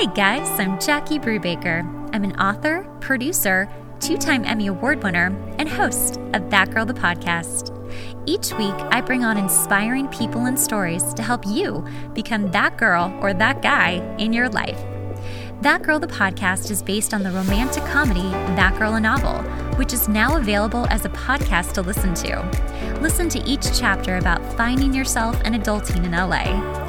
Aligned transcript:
Hey 0.00 0.06
guys, 0.14 0.48
I'm 0.58 0.80
Jackie 0.80 1.18
Brubaker. 1.18 1.82
I'm 2.14 2.24
an 2.24 2.34
author, 2.40 2.88
producer, 3.00 3.68
two 4.00 4.16
time 4.16 4.46
Emmy 4.46 4.68
Award 4.68 5.02
winner, 5.02 5.26
and 5.58 5.68
host 5.68 6.16
of 6.32 6.48
That 6.48 6.70
Girl 6.70 6.86
the 6.86 6.94
Podcast. 6.94 7.76
Each 8.24 8.50
week, 8.54 8.72
I 8.90 9.02
bring 9.02 9.24
on 9.24 9.36
inspiring 9.36 10.08
people 10.08 10.46
and 10.46 10.58
stories 10.58 11.12
to 11.12 11.22
help 11.22 11.46
you 11.46 11.86
become 12.14 12.50
that 12.50 12.78
girl 12.78 13.14
or 13.20 13.34
that 13.34 13.60
guy 13.60 14.16
in 14.16 14.32
your 14.32 14.48
life. 14.48 14.82
That 15.60 15.82
Girl 15.82 15.98
the 15.98 16.06
Podcast 16.06 16.70
is 16.70 16.82
based 16.82 17.12
on 17.12 17.22
the 17.22 17.32
romantic 17.32 17.84
comedy 17.84 18.30
That 18.56 18.78
Girl 18.78 18.94
a 18.94 19.00
Novel, 19.00 19.42
which 19.76 19.92
is 19.92 20.08
now 20.08 20.38
available 20.38 20.86
as 20.88 21.04
a 21.04 21.10
podcast 21.10 21.74
to 21.74 21.82
listen 21.82 22.14
to. 22.14 22.98
Listen 23.02 23.28
to 23.28 23.38
each 23.44 23.78
chapter 23.78 24.16
about 24.16 24.42
finding 24.56 24.94
yourself 24.94 25.38
and 25.44 25.54
adulting 25.54 26.06
in 26.06 26.12
LA. 26.12 26.79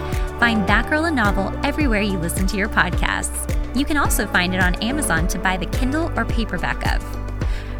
Find 0.42 0.66
That 0.66 0.90
Girl 0.90 1.06
a 1.06 1.12
Novel 1.12 1.54
everywhere 1.64 2.02
you 2.02 2.18
listen 2.18 2.48
to 2.48 2.58
your 2.58 2.68
podcasts. 2.68 3.78
You 3.78 3.86
can 3.86 3.96
also 3.96 4.26
find 4.26 4.56
it 4.56 4.60
on 4.60 4.74
Amazon 4.82 5.28
to 5.28 5.38
buy 5.38 5.56
the 5.56 5.68
Kindle 5.68 6.12
or 6.18 6.26
paperback 6.26 6.84
of. 6.96 7.04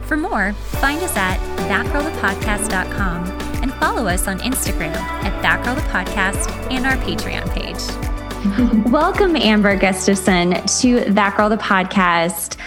For 0.06 0.16
more, 0.16 0.54
find 0.54 1.02
us 1.02 1.18
at 1.18 1.40
thatgirlthepodcast.com 1.68 3.32
and 3.64 3.74
follow 3.74 4.06
us 4.06 4.28
on 4.28 4.38
Instagram 4.42 4.96
at 4.96 5.44
thatgirlthepodcast 5.44 6.72
and 6.72 6.86
our 6.86 6.98
Patreon 6.98 7.52
page. 7.52 8.86
Welcome, 8.92 9.36
Amber 9.36 9.76
Gustafson, 9.76 10.64
to 10.82 11.00
That 11.12 11.36
Girl 11.36 11.50
the 11.50 11.58
Podcast. 11.58 12.58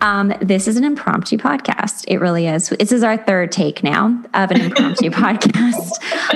Um, 0.00 0.34
this 0.40 0.68
is 0.68 0.76
an 0.76 0.84
impromptu 0.84 1.38
podcast. 1.38 2.04
It 2.08 2.18
really 2.18 2.46
is. 2.46 2.68
This 2.68 2.92
is 2.92 3.02
our 3.02 3.16
third 3.16 3.50
take 3.52 3.82
now 3.82 4.22
of 4.34 4.50
an 4.50 4.60
impromptu 4.60 5.10
podcast. 5.10 5.92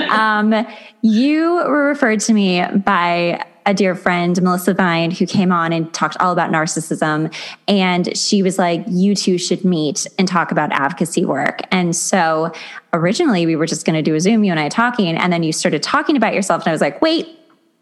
Um, 0.09 0.65
you 1.01 1.55
were 1.55 1.87
referred 1.87 2.19
to 2.21 2.33
me 2.33 2.65
by 2.65 3.45
a 3.65 3.73
dear 3.73 3.93
friend, 3.93 4.41
Melissa 4.41 4.73
Vine, 4.73 5.11
who 5.11 5.25
came 5.25 5.51
on 5.51 5.71
and 5.71 5.93
talked 5.93 6.17
all 6.19 6.33
about 6.33 6.51
narcissism. 6.51 7.33
And 7.67 8.17
she 8.17 8.41
was 8.41 8.57
like, 8.57 8.83
You 8.87 9.13
two 9.15 9.37
should 9.37 9.63
meet 9.63 10.07
and 10.17 10.27
talk 10.27 10.51
about 10.51 10.71
advocacy 10.71 11.23
work. 11.23 11.61
And 11.71 11.95
so 11.95 12.51
originally 12.93 13.45
we 13.45 13.55
were 13.55 13.67
just 13.67 13.85
going 13.85 13.95
to 13.95 14.01
do 14.01 14.15
a 14.15 14.19
Zoom, 14.19 14.43
you 14.43 14.51
and 14.51 14.59
I 14.59 14.69
talking. 14.69 15.15
And 15.15 15.31
then 15.31 15.43
you 15.43 15.53
started 15.53 15.83
talking 15.83 16.17
about 16.17 16.33
yourself. 16.33 16.63
And 16.63 16.69
I 16.69 16.71
was 16.71 16.81
like, 16.81 17.01
Wait, 17.01 17.27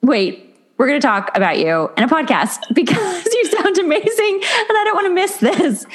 wait, 0.01 0.55
we're 0.77 0.87
going 0.87 0.99
to 0.99 1.07
talk 1.07 1.31
about 1.35 1.57
you 1.57 1.89
in 1.97 2.03
a 2.03 2.07
podcast 2.07 2.59
because 2.73 3.25
you 3.25 3.45
sound 3.45 3.77
amazing 3.77 4.35
and 4.35 4.77
I 4.77 4.83
don't 4.83 4.95
want 4.95 5.07
to 5.07 5.13
miss 5.13 5.37
this. 5.37 5.85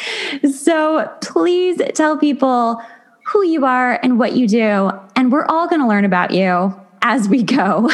So 0.65 1.11
please 1.21 1.81
tell 1.95 2.17
people 2.17 2.83
who 3.27 3.45
you 3.45 3.65
are 3.65 4.01
and 4.03 4.19
what 4.19 4.33
you 4.33 4.49
do. 4.49 4.91
And 5.15 5.31
we're 5.31 5.47
all 5.47 5.69
going 5.69 5.81
to 5.81 5.87
learn 5.87 6.05
about 6.05 6.33
you 6.33 6.75
as 7.03 7.29
we 7.29 7.43
go. 7.43 7.91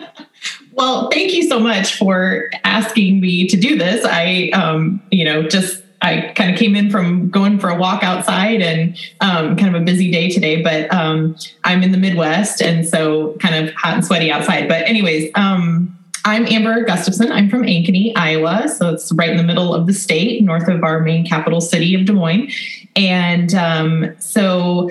well, 0.72 1.08
thank 1.10 1.32
you 1.32 1.48
so 1.48 1.58
much 1.58 1.96
for 1.96 2.50
asking 2.64 3.20
me 3.20 3.46
to 3.48 3.56
do 3.56 3.76
this. 3.78 4.04
I, 4.04 4.50
um, 4.52 5.02
you 5.10 5.24
know, 5.24 5.42
just 5.48 5.82
I 6.02 6.32
kind 6.34 6.50
of 6.50 6.58
came 6.58 6.76
in 6.76 6.90
from 6.90 7.28
going 7.28 7.58
for 7.58 7.68
a 7.68 7.76
walk 7.76 8.02
outside 8.02 8.62
and 8.62 8.96
um, 9.20 9.56
kind 9.56 9.74
of 9.74 9.80
a 9.80 9.84
busy 9.84 10.10
day 10.10 10.30
today, 10.30 10.62
but 10.62 10.92
um, 10.94 11.36
I'm 11.64 11.82
in 11.82 11.92
the 11.92 11.98
Midwest 11.98 12.62
and 12.62 12.88
so 12.88 13.34
kind 13.34 13.54
of 13.54 13.74
hot 13.74 13.94
and 13.94 14.04
sweaty 14.04 14.32
outside. 14.32 14.66
But, 14.66 14.88
anyways, 14.88 15.30
um, 15.34 15.96
I'm 16.24 16.46
Amber 16.46 16.84
Gustafson. 16.84 17.30
I'm 17.30 17.50
from 17.50 17.62
Ankeny, 17.62 18.12
Iowa. 18.16 18.68
So 18.68 18.94
it's 18.94 19.12
right 19.12 19.30
in 19.30 19.36
the 19.36 19.42
middle 19.42 19.74
of 19.74 19.86
the 19.86 19.92
state, 19.92 20.42
north 20.42 20.68
of 20.68 20.82
our 20.84 21.00
main 21.00 21.26
capital 21.26 21.60
city 21.60 21.94
of 21.94 22.06
Des 22.06 22.12
Moines. 22.12 22.50
And 22.96 23.54
um, 23.54 24.14
so 24.18 24.90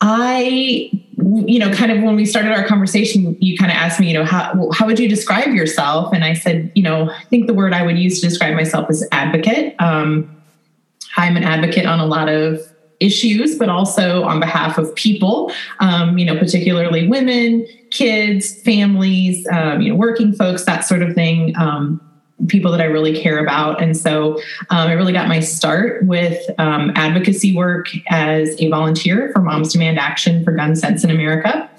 I, 0.00 0.90
you 1.18 1.58
know, 1.58 1.72
kind 1.72 1.92
of 1.92 2.02
when 2.02 2.16
we 2.16 2.24
started 2.24 2.52
our 2.52 2.64
conversation, 2.66 3.36
you 3.40 3.56
kind 3.58 3.70
of 3.70 3.76
asked 3.76 4.00
me, 4.00 4.08
you 4.08 4.14
know, 4.14 4.24
how, 4.24 4.70
how 4.72 4.86
would 4.86 4.98
you 4.98 5.08
describe 5.08 5.52
yourself? 5.54 6.12
And 6.14 6.24
I 6.24 6.32
said, 6.34 6.72
you 6.74 6.82
know, 6.82 7.10
I 7.10 7.24
think 7.24 7.46
the 7.46 7.54
word 7.54 7.74
I 7.74 7.82
would 7.82 7.98
use 7.98 8.20
to 8.20 8.28
describe 8.28 8.54
myself 8.54 8.88
is 8.88 9.06
advocate. 9.12 9.74
Um, 9.78 10.34
I'm 11.16 11.36
an 11.36 11.44
advocate 11.44 11.86
on 11.86 12.00
a 12.00 12.06
lot 12.06 12.28
of 12.28 12.60
issues, 13.00 13.58
but 13.58 13.68
also 13.68 14.24
on 14.24 14.40
behalf 14.40 14.78
of 14.78 14.94
people, 14.94 15.52
um, 15.80 16.16
you 16.18 16.24
know, 16.24 16.38
particularly 16.38 17.08
women, 17.08 17.66
kids, 17.90 18.54
families, 18.62 19.46
um, 19.52 19.80
you 19.80 19.90
know, 19.90 19.96
working 19.96 20.32
folks, 20.32 20.64
that 20.64 20.84
sort 20.84 21.02
of 21.02 21.14
thing. 21.14 21.54
Um, 21.58 22.00
people 22.48 22.70
that 22.72 22.80
I 22.80 22.84
really 22.84 23.20
care 23.20 23.38
about. 23.38 23.82
And 23.82 23.96
so 23.96 24.36
um, 24.70 24.88
I 24.88 24.92
really 24.92 25.12
got 25.12 25.28
my 25.28 25.40
start 25.40 26.04
with 26.04 26.38
um, 26.58 26.92
advocacy 26.94 27.54
work 27.54 27.88
as 28.08 28.54
a 28.60 28.68
volunteer 28.68 29.30
for 29.32 29.40
Moms 29.40 29.72
Demand 29.72 29.98
Action 29.98 30.44
for 30.44 30.52
Gun 30.52 30.76
Sense 30.76 31.04
in 31.04 31.10
America, 31.10 31.70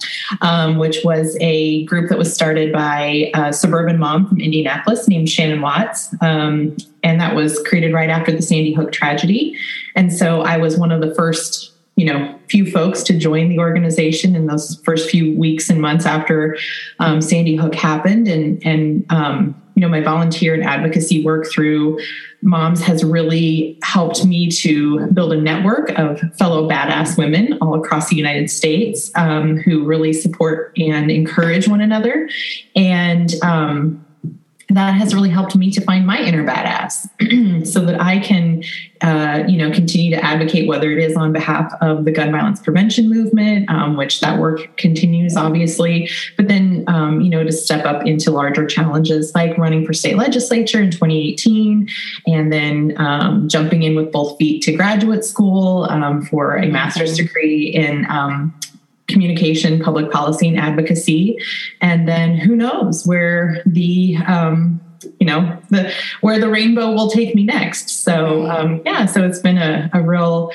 um, 0.41 0.77
which 0.77 0.99
was 1.03 1.37
a 1.41 1.83
group 1.85 2.09
that 2.09 2.17
was 2.17 2.33
started 2.33 2.71
by 2.71 3.31
a 3.33 3.51
suburban 3.53 3.97
mom 3.99 4.27
from 4.27 4.39
Indianapolis 4.39 5.07
named 5.07 5.29
Shannon 5.29 5.61
Watts. 5.61 6.13
Um, 6.21 6.75
and 7.03 7.19
that 7.19 7.35
was 7.35 7.59
created 7.65 7.93
right 7.93 8.09
after 8.09 8.31
the 8.31 8.41
Sandy 8.41 8.73
Hook 8.73 8.91
tragedy. 8.91 9.57
And 9.95 10.13
so 10.13 10.41
I 10.41 10.57
was 10.57 10.77
one 10.77 10.91
of 10.91 11.01
the 11.01 11.13
first 11.15 11.71
you 11.95 12.05
know 12.05 12.39
few 12.49 12.69
folks 12.69 13.03
to 13.03 13.17
join 13.17 13.49
the 13.49 13.59
organization 13.59 14.35
in 14.35 14.47
those 14.47 14.81
first 14.83 15.09
few 15.09 15.37
weeks 15.37 15.69
and 15.69 15.81
months 15.81 16.05
after 16.05 16.57
um, 16.99 17.21
Sandy 17.21 17.55
Hook 17.55 17.75
happened, 17.75 18.27
and 18.27 18.65
and 18.65 19.05
um, 19.11 19.60
you 19.75 19.81
know 19.81 19.89
my 19.89 20.01
volunteer 20.01 20.53
and 20.53 20.63
advocacy 20.63 21.23
work 21.23 21.45
through 21.51 21.99
moms 22.41 22.81
has 22.81 23.03
really 23.03 23.77
helped 23.83 24.25
me 24.25 24.49
to 24.49 25.05
build 25.07 25.31
a 25.31 25.39
network 25.39 25.89
of 25.99 26.19
fellow 26.37 26.67
badass 26.67 27.17
women 27.17 27.57
all 27.61 27.79
across 27.79 28.09
the 28.09 28.15
united 28.15 28.49
states 28.49 29.11
um, 29.15 29.57
who 29.57 29.83
really 29.83 30.13
support 30.13 30.71
and 30.77 31.11
encourage 31.11 31.67
one 31.67 31.81
another. 31.81 32.29
And 32.75 33.33
um, 33.43 34.05
that 34.77 34.93
has 34.93 35.13
really 35.13 35.29
helped 35.29 35.55
me 35.55 35.71
to 35.71 35.81
find 35.81 36.05
my 36.05 36.19
inner 36.19 36.43
badass 36.43 37.65
so 37.67 37.85
that 37.85 38.01
I 38.01 38.19
can, 38.19 38.63
uh, 39.01 39.43
you 39.47 39.57
know, 39.57 39.71
continue 39.71 40.11
to 40.15 40.23
advocate 40.23 40.67
whether 40.67 40.91
it 40.91 40.99
is 40.99 41.15
on 41.15 41.33
behalf 41.33 41.73
of 41.81 42.05
the 42.05 42.11
gun 42.11 42.31
violence 42.31 42.61
prevention 42.61 43.09
movement, 43.09 43.69
um, 43.69 43.97
which 43.97 44.19
that 44.21 44.39
work 44.39 44.77
continues, 44.77 45.35
obviously, 45.35 46.09
but 46.37 46.47
then, 46.47 46.83
um, 46.87 47.21
you 47.21 47.29
know, 47.29 47.43
to 47.43 47.51
step 47.51 47.85
up 47.85 48.05
into 48.05 48.31
larger 48.31 48.65
challenges 48.65 49.33
like 49.35 49.57
running 49.57 49.85
for 49.85 49.93
state 49.93 50.17
legislature 50.17 50.81
in 50.81 50.91
2018 50.91 51.87
and 52.27 52.51
then 52.51 52.93
um, 52.97 53.47
jumping 53.47 53.83
in 53.83 53.95
with 53.95 54.11
both 54.11 54.37
feet 54.37 54.61
to 54.63 54.71
graduate 54.71 55.25
school 55.25 55.85
um, 55.89 56.21
for 56.21 56.55
a 56.55 56.67
master's 56.67 57.17
degree 57.17 57.67
in 57.67 58.05
um, 58.09 58.53
communication, 59.11 59.81
public 59.81 60.11
policy, 60.11 60.47
and 60.47 60.57
advocacy. 60.57 61.37
And 61.81 62.07
then 62.07 62.37
who 62.37 62.55
knows 62.55 63.05
where 63.05 63.61
the 63.65 64.17
um, 64.27 64.79
you 65.19 65.25
know 65.25 65.57
the 65.69 65.93
where 66.21 66.39
the 66.39 66.49
rainbow 66.49 66.91
will 66.91 67.09
take 67.09 67.35
me 67.35 67.43
next. 67.43 67.89
So 67.89 68.45
um, 68.49 68.81
yeah, 68.85 69.05
so 69.05 69.23
it's 69.23 69.39
been 69.39 69.57
a, 69.57 69.89
a 69.93 70.01
real 70.01 70.51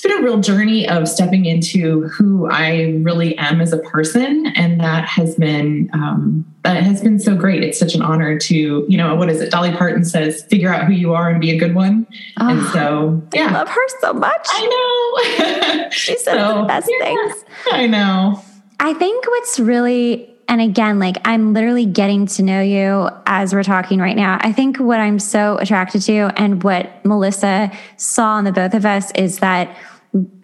it's 0.00 0.08
been 0.08 0.18
a 0.18 0.24
real 0.24 0.40
journey 0.40 0.88
of 0.88 1.06
stepping 1.06 1.44
into 1.44 2.08
who 2.08 2.50
I 2.50 2.98
really 3.02 3.36
am 3.36 3.60
as 3.60 3.74
a 3.74 3.76
person, 3.76 4.46
and 4.56 4.80
that 4.80 5.04
has 5.04 5.34
been 5.34 5.90
um, 5.92 6.50
that 6.62 6.82
has 6.82 7.02
been 7.02 7.18
so 7.18 7.36
great. 7.36 7.62
It's 7.62 7.78
such 7.78 7.94
an 7.94 8.00
honor 8.00 8.38
to 8.38 8.86
you 8.88 8.96
know 8.96 9.14
what 9.14 9.28
is 9.28 9.42
it? 9.42 9.50
Dolly 9.50 9.72
Parton 9.72 10.06
says, 10.06 10.42
"Figure 10.44 10.72
out 10.72 10.86
who 10.86 10.94
you 10.94 11.12
are 11.12 11.28
and 11.28 11.38
be 11.38 11.50
a 11.50 11.58
good 11.58 11.74
one." 11.74 12.06
Oh, 12.38 12.48
and 12.48 12.66
so, 12.68 13.22
yeah, 13.34 13.48
I 13.48 13.52
love 13.52 13.68
her 13.68 13.88
so 14.00 14.14
much. 14.14 14.48
I 14.48 15.76
know 15.76 15.90
she 15.90 16.16
says 16.16 16.24
so, 16.24 16.62
the 16.62 16.66
best 16.66 16.90
yeah, 16.90 17.04
things. 17.04 17.44
I 17.70 17.86
know. 17.86 18.42
I 18.78 18.94
think 18.94 19.26
what's 19.26 19.60
really 19.60 20.34
and 20.50 20.60
again, 20.60 20.98
like 20.98 21.16
I'm 21.24 21.54
literally 21.54 21.86
getting 21.86 22.26
to 22.26 22.42
know 22.42 22.60
you 22.60 23.08
as 23.24 23.54
we're 23.54 23.62
talking 23.62 24.00
right 24.00 24.16
now. 24.16 24.38
I 24.42 24.52
think 24.52 24.78
what 24.78 25.00
I'm 25.00 25.18
so 25.18 25.56
attracted 25.58 26.02
to 26.02 26.32
and 26.36 26.62
what 26.62 27.04
Melissa 27.06 27.70
saw 27.96 28.38
in 28.38 28.44
the 28.44 28.52
both 28.52 28.74
of 28.74 28.84
us 28.84 29.12
is 29.12 29.38
that 29.38 29.74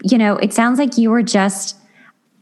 you 0.03 0.17
know, 0.17 0.37
it 0.37 0.53
sounds 0.53 0.79
like 0.79 0.97
you 0.97 1.09
were 1.09 1.23
just 1.23 1.75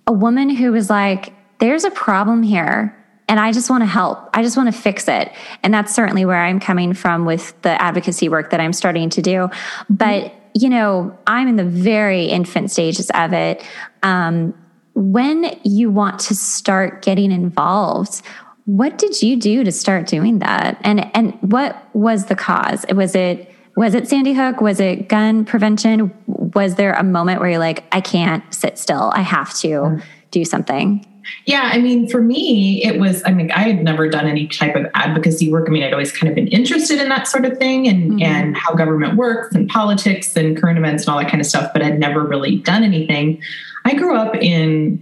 a 0.07 0.13
woman 0.13 0.49
who 0.49 0.71
was 0.71 0.89
like, 0.89 1.33
there's 1.59 1.83
a 1.83 1.91
problem 1.91 2.43
here 2.43 2.95
and 3.27 3.39
I 3.39 3.51
just 3.51 3.69
want 3.69 3.81
to 3.81 3.87
help. 3.87 4.29
I 4.33 4.43
just 4.43 4.55
want 4.55 4.71
to 4.73 4.79
fix 4.79 5.07
it. 5.07 5.31
And 5.63 5.73
that's 5.73 5.93
certainly 5.93 6.25
where 6.25 6.43
I'm 6.43 6.59
coming 6.59 6.93
from 6.93 7.25
with 7.25 7.59
the 7.63 7.81
advocacy 7.81 8.29
work 8.29 8.51
that 8.51 8.59
I'm 8.59 8.73
starting 8.73 9.09
to 9.11 9.21
do. 9.21 9.49
But, 9.89 10.33
you 10.53 10.69
know, 10.69 11.17
I'm 11.25 11.47
in 11.47 11.55
the 11.55 11.65
very 11.65 12.25
infant 12.25 12.69
stages 12.69 13.09
of 13.15 13.33
it. 13.33 13.63
Um, 14.03 14.53
when 14.95 15.59
you 15.63 15.91
want 15.91 16.19
to 16.19 16.35
start 16.35 17.01
getting 17.01 17.31
involved, 17.31 18.21
what 18.65 18.97
did 18.97 19.21
you 19.21 19.35
do 19.35 19.63
to 19.63 19.71
start 19.71 20.07
doing 20.07 20.39
that? 20.39 20.79
And 20.81 21.15
and 21.15 21.33
what 21.41 21.87
was 21.93 22.25
the 22.25 22.35
cause? 22.35 22.85
Was 22.93 23.13
it 23.13 23.51
was 23.75 23.93
it 23.93 24.07
Sandy 24.07 24.33
Hook? 24.33 24.61
Was 24.61 24.79
it 24.79 25.09
gun 25.09 25.45
prevention? 25.45 26.13
Was 26.27 26.75
there 26.75 26.93
a 26.93 27.03
moment 27.03 27.41
where 27.41 27.49
you're 27.49 27.59
like, 27.59 27.83
I 27.91 28.01
can't 28.01 28.41
sit 28.53 28.79
still. 28.79 29.11
I 29.13 29.21
have 29.21 29.53
to 29.59 30.01
do 30.31 30.45
something? 30.45 31.05
Yeah, 31.45 31.69
I 31.73 31.79
mean, 31.79 32.07
for 32.07 32.21
me, 32.21 32.83
it 32.83 32.99
was, 32.99 33.23
I 33.25 33.31
mean, 33.31 33.51
I 33.51 33.61
had 33.61 33.83
never 33.83 34.07
done 34.07 34.27
any 34.27 34.47
type 34.47 34.75
of 34.75 34.85
advocacy 34.93 35.51
work. 35.51 35.67
I 35.67 35.71
mean, 35.71 35.83
I'd 35.83 35.91
always 35.91 36.11
kind 36.11 36.29
of 36.29 36.35
been 36.35 36.47
interested 36.47 37.01
in 37.01 37.09
that 37.09 37.27
sort 37.27 37.45
of 37.45 37.57
thing 37.57 37.87
and, 37.87 38.11
mm-hmm. 38.11 38.21
and 38.21 38.55
how 38.55 38.75
government 38.75 39.17
works 39.17 39.55
and 39.55 39.67
politics 39.67 40.35
and 40.35 40.55
current 40.55 40.77
events 40.77 41.03
and 41.03 41.09
all 41.09 41.19
that 41.19 41.29
kind 41.29 41.41
of 41.41 41.47
stuff, 41.47 41.71
but 41.73 41.81
I'd 41.81 41.99
never 41.99 42.23
really 42.23 42.57
done 42.57 42.83
anything. 42.83 43.41
I 43.85 43.93
grew 43.93 44.15
up 44.15 44.35
in 44.35 45.01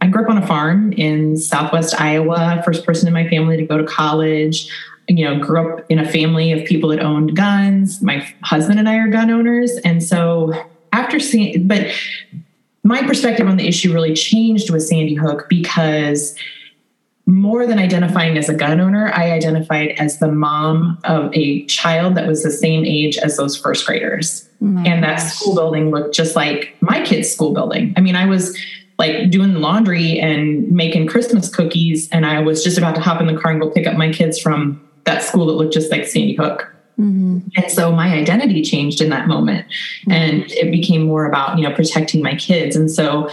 I 0.00 0.08
grew 0.08 0.24
up 0.24 0.30
on 0.30 0.38
a 0.38 0.46
farm 0.46 0.92
in 0.94 1.36
southwest 1.36 2.00
Iowa, 2.00 2.60
first 2.64 2.84
person 2.84 3.06
in 3.06 3.14
my 3.14 3.28
family 3.28 3.56
to 3.56 3.64
go 3.64 3.78
to 3.78 3.84
college. 3.84 4.68
you 5.08 5.24
know, 5.24 5.38
grew 5.38 5.68
up 5.68 5.86
in 5.88 5.98
a 5.98 6.10
family 6.10 6.52
of 6.52 6.64
people 6.64 6.88
that 6.90 7.00
owned 7.00 7.36
guns. 7.36 8.02
My 8.02 8.26
husband 8.42 8.80
and 8.80 8.88
I 8.88 8.96
are 8.96 9.08
gun 9.08 9.30
owners. 9.30 9.76
And 9.84 10.02
so 10.02 10.52
after 10.92 11.20
seeing, 11.20 11.68
but 11.68 11.86
my 12.82 13.02
perspective 13.02 13.46
on 13.46 13.58
the 13.58 13.66
issue 13.66 13.92
really 13.92 14.14
changed 14.14 14.70
with 14.70 14.82
Sandy 14.82 15.14
Hook 15.14 15.46
because 15.48 16.34
more 17.32 17.66
than 17.66 17.78
identifying 17.78 18.36
as 18.36 18.50
a 18.50 18.54
gun 18.54 18.78
owner, 18.78 19.10
I 19.14 19.30
identified 19.30 19.92
as 19.98 20.18
the 20.18 20.30
mom 20.30 20.98
of 21.04 21.34
a 21.34 21.64
child 21.64 22.14
that 22.16 22.28
was 22.28 22.42
the 22.42 22.50
same 22.50 22.84
age 22.84 23.16
as 23.16 23.38
those 23.38 23.56
first 23.56 23.86
graders. 23.86 24.48
Oh 24.62 24.82
and 24.86 25.02
that 25.02 25.16
school 25.16 25.54
building 25.54 25.90
looked 25.90 26.14
just 26.14 26.36
like 26.36 26.76
my 26.80 27.02
kids' 27.02 27.32
school 27.32 27.54
building. 27.54 27.94
I 27.96 28.00
mean, 28.00 28.16
I 28.16 28.26
was 28.26 28.56
like 28.98 29.30
doing 29.30 29.54
laundry 29.54 30.20
and 30.20 30.70
making 30.70 31.06
Christmas 31.06 31.48
cookies, 31.48 32.08
and 32.10 32.26
I 32.26 32.40
was 32.40 32.62
just 32.62 32.76
about 32.76 32.94
to 32.96 33.00
hop 33.00 33.20
in 33.20 33.26
the 33.26 33.36
car 33.40 33.50
and 33.50 33.60
go 33.60 33.70
pick 33.70 33.86
up 33.86 33.96
my 33.96 34.12
kids 34.12 34.38
from 34.38 34.86
that 35.04 35.22
school 35.22 35.46
that 35.46 35.54
looked 35.54 35.72
just 35.72 35.90
like 35.90 36.06
Sandy 36.06 36.34
Hook. 36.34 36.70
Mm-hmm. 37.00 37.38
And 37.56 37.72
so 37.72 37.90
my 37.92 38.12
identity 38.12 38.60
changed 38.62 39.00
in 39.00 39.08
that 39.08 39.26
moment, 39.26 39.66
mm-hmm. 39.66 40.12
and 40.12 40.52
it 40.52 40.70
became 40.70 41.06
more 41.06 41.24
about 41.24 41.58
you 41.58 41.66
know 41.66 41.74
protecting 41.74 42.22
my 42.22 42.36
kids. 42.36 42.76
And 42.76 42.90
so 42.90 43.30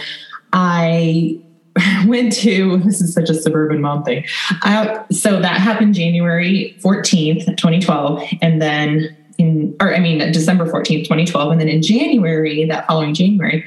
I 0.54 1.38
went 2.06 2.32
to 2.32 2.78
this 2.78 3.00
is 3.00 3.14
such 3.14 3.30
a 3.30 3.34
suburban 3.34 3.80
mom 3.80 4.02
thing. 4.04 4.24
I, 4.62 5.04
so 5.10 5.40
that 5.40 5.60
happened 5.60 5.94
January 5.94 6.76
14th, 6.80 7.46
2012. 7.56 8.22
And 8.42 8.60
then 8.60 9.16
in, 9.38 9.76
or 9.80 9.94
I 9.94 10.00
mean, 10.00 10.18
December 10.32 10.66
14th, 10.66 11.04
2012. 11.04 11.52
And 11.52 11.60
then 11.60 11.68
in 11.68 11.82
January, 11.82 12.64
that 12.66 12.86
following 12.86 13.14
January, 13.14 13.64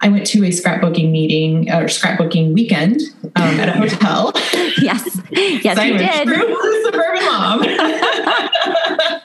I 0.00 0.08
went 0.08 0.26
to 0.28 0.44
a 0.44 0.48
scrapbooking 0.50 1.10
meeting 1.10 1.70
or 1.70 1.84
scrapbooking 1.84 2.52
weekend 2.52 3.00
um, 3.36 3.58
at 3.58 3.68
a 3.68 3.72
hotel. 3.78 4.32
yes, 4.80 5.20
yes, 5.30 5.76
so 5.76 5.82
you 5.82 5.98
did. 5.98 6.28
True 6.28 6.84
suburban 6.84 7.24
mom. 7.24 7.62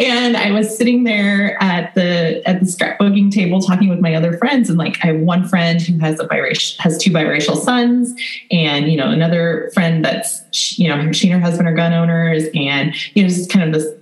and 0.00 0.36
I 0.36 0.50
was 0.50 0.76
sitting 0.76 1.04
there 1.04 1.60
at 1.62 1.94
the 1.94 2.42
at 2.48 2.60
the 2.60 2.66
scrapbooking 2.66 3.30
table 3.30 3.60
talking 3.60 3.88
with 3.88 4.00
my 4.00 4.14
other 4.14 4.36
friends, 4.38 4.68
and 4.68 4.78
like 4.78 4.98
I 5.02 5.08
have 5.08 5.20
one 5.20 5.48
friend 5.48 5.80
who 5.80 5.98
has 5.98 6.20
a 6.20 6.26
biracial 6.26 6.78
has 6.78 6.98
two 6.98 7.10
biracial 7.10 7.56
sons, 7.56 8.14
and 8.50 8.90
you 8.90 8.96
know 8.96 9.10
another 9.10 9.70
friend 9.74 10.04
that's 10.04 10.78
you 10.78 10.88
know 10.88 11.12
she 11.12 11.30
and 11.30 11.40
her 11.40 11.46
husband 11.48 11.68
are 11.68 11.74
gun 11.74 11.92
owners, 11.92 12.44
and 12.54 12.94
you 13.14 13.22
know 13.22 13.28
just 13.28 13.50
kind 13.50 13.64
of 13.64 13.80
this 13.80 13.92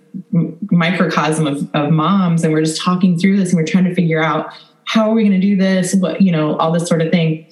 microcosm 0.71 1.47
of, 1.47 1.69
of 1.75 1.91
moms, 1.91 2.45
and 2.45 2.53
we're 2.53 2.63
just 2.63 2.81
talking 2.81 3.19
through 3.19 3.37
this, 3.37 3.51
and 3.51 3.59
we're 3.59 3.67
trying 3.67 3.85
to 3.85 3.95
figure 3.95 4.23
out 4.23 4.53
how 4.87 5.11
are 5.11 5.15
we 5.15 5.23
going 5.23 5.41
to 5.41 5.47
do 5.47 5.57
this, 5.57 5.95
what 5.95 6.21
you 6.21 6.33
know 6.33 6.57
all 6.57 6.73
this 6.73 6.87
sort 6.87 7.03
of 7.03 7.11
thing. 7.11 7.47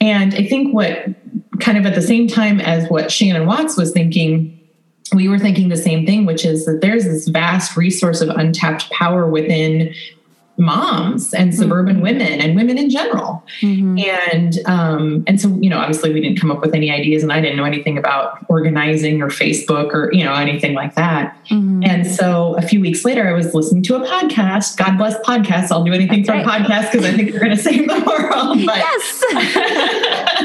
And 0.00 0.34
I 0.34 0.46
think 0.46 0.74
what 0.74 1.06
kind 1.60 1.76
of 1.76 1.86
at 1.86 1.94
the 1.94 2.02
same 2.02 2.28
time 2.28 2.60
as 2.60 2.88
what 2.88 3.10
Shannon 3.10 3.46
Watts 3.46 3.76
was 3.76 3.92
thinking 3.92 4.57
we 5.14 5.28
were 5.28 5.38
thinking 5.38 5.68
the 5.68 5.76
same 5.76 6.06
thing, 6.06 6.26
which 6.26 6.44
is 6.44 6.64
that 6.66 6.80
there's 6.80 7.04
this 7.04 7.28
vast 7.28 7.76
resource 7.76 8.20
of 8.20 8.28
untapped 8.30 8.90
power 8.90 9.28
within 9.28 9.94
moms 10.58 11.32
and 11.32 11.52
mm-hmm. 11.52 11.62
suburban 11.62 11.96
mm-hmm. 11.96 12.02
women 12.02 12.40
and 12.40 12.56
women 12.56 12.76
in 12.76 12.90
general. 12.90 13.44
Mm-hmm. 13.60 13.98
And 14.30 14.58
um, 14.66 15.24
and 15.26 15.40
so 15.40 15.48
you 15.60 15.70
know, 15.70 15.78
obviously 15.78 16.12
we 16.12 16.20
didn't 16.20 16.38
come 16.40 16.50
up 16.50 16.60
with 16.60 16.74
any 16.74 16.90
ideas, 16.90 17.22
and 17.22 17.32
I 17.32 17.40
didn't 17.40 17.56
know 17.56 17.64
anything 17.64 17.96
about 17.96 18.44
organizing 18.48 19.22
or 19.22 19.28
Facebook 19.28 19.94
or 19.94 20.12
you 20.12 20.24
know 20.24 20.34
anything 20.34 20.74
like 20.74 20.94
that. 20.96 21.38
Mm-hmm. 21.46 21.84
And 21.84 22.06
so 22.06 22.56
a 22.56 22.62
few 22.62 22.80
weeks 22.80 23.04
later, 23.04 23.28
I 23.28 23.32
was 23.32 23.54
listening 23.54 23.82
to 23.84 23.96
a 23.96 24.06
podcast. 24.06 24.76
God 24.76 24.98
bless 24.98 25.16
podcasts. 25.20 25.70
I'll 25.70 25.84
do 25.84 25.92
anything 25.92 26.24
That's 26.24 26.42
for 26.42 26.48
right. 26.48 26.60
a 26.60 26.64
podcast 26.64 26.92
because 26.92 27.06
I 27.06 27.12
think 27.12 27.30
they're 27.30 27.40
going 27.40 27.56
to 27.56 27.62
save 27.62 27.86
the 27.86 28.00
world. 28.06 28.66
But, 28.66 28.76
yes. 28.76 30.34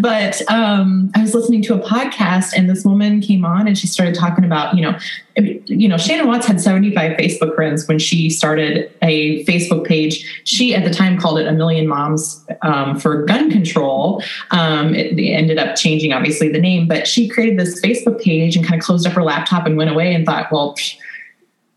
but 0.00 0.40
um, 0.50 1.10
I 1.14 1.20
was 1.20 1.34
listening 1.34 1.62
to 1.62 1.74
a 1.74 1.78
podcast, 1.78 2.52
and 2.56 2.68
this 2.68 2.84
woman 2.84 3.20
came 3.20 3.44
on, 3.44 3.66
and 3.66 3.76
she 3.76 3.86
started 3.86 4.14
talking 4.14 4.44
about 4.44 4.74
you 4.74 4.82
know 4.82 4.98
you 5.40 5.88
know, 5.88 5.96
Shannon 5.96 6.26
Watts 6.26 6.46
had 6.46 6.60
75 6.60 7.16
Facebook 7.16 7.54
friends 7.54 7.86
when 7.86 7.98
she 7.98 8.30
started 8.30 8.90
a 9.02 9.44
Facebook 9.44 9.86
page. 9.86 10.42
She 10.44 10.74
at 10.74 10.84
the 10.84 10.90
time 10.90 11.18
called 11.18 11.38
it 11.38 11.46
a 11.46 11.52
million 11.52 11.86
moms 11.86 12.44
um, 12.62 12.98
for 12.98 13.24
gun 13.24 13.50
control. 13.50 14.22
Um, 14.50 14.94
it, 14.94 15.18
it, 15.18 15.32
ended 15.32 15.58
up 15.58 15.76
changing, 15.76 16.12
obviously, 16.12 16.48
the 16.50 16.60
name, 16.60 16.88
but 16.88 17.06
she 17.06 17.28
created 17.28 17.58
this 17.58 17.80
Facebook 17.80 18.20
page 18.20 18.56
and 18.56 18.66
kind 18.66 18.80
of 18.80 18.84
closed 18.84 19.06
up 19.06 19.12
her 19.12 19.22
laptop 19.22 19.66
and 19.66 19.76
went 19.76 19.90
away 19.90 20.14
and 20.14 20.26
thought, 20.26 20.50
well, 20.50 20.74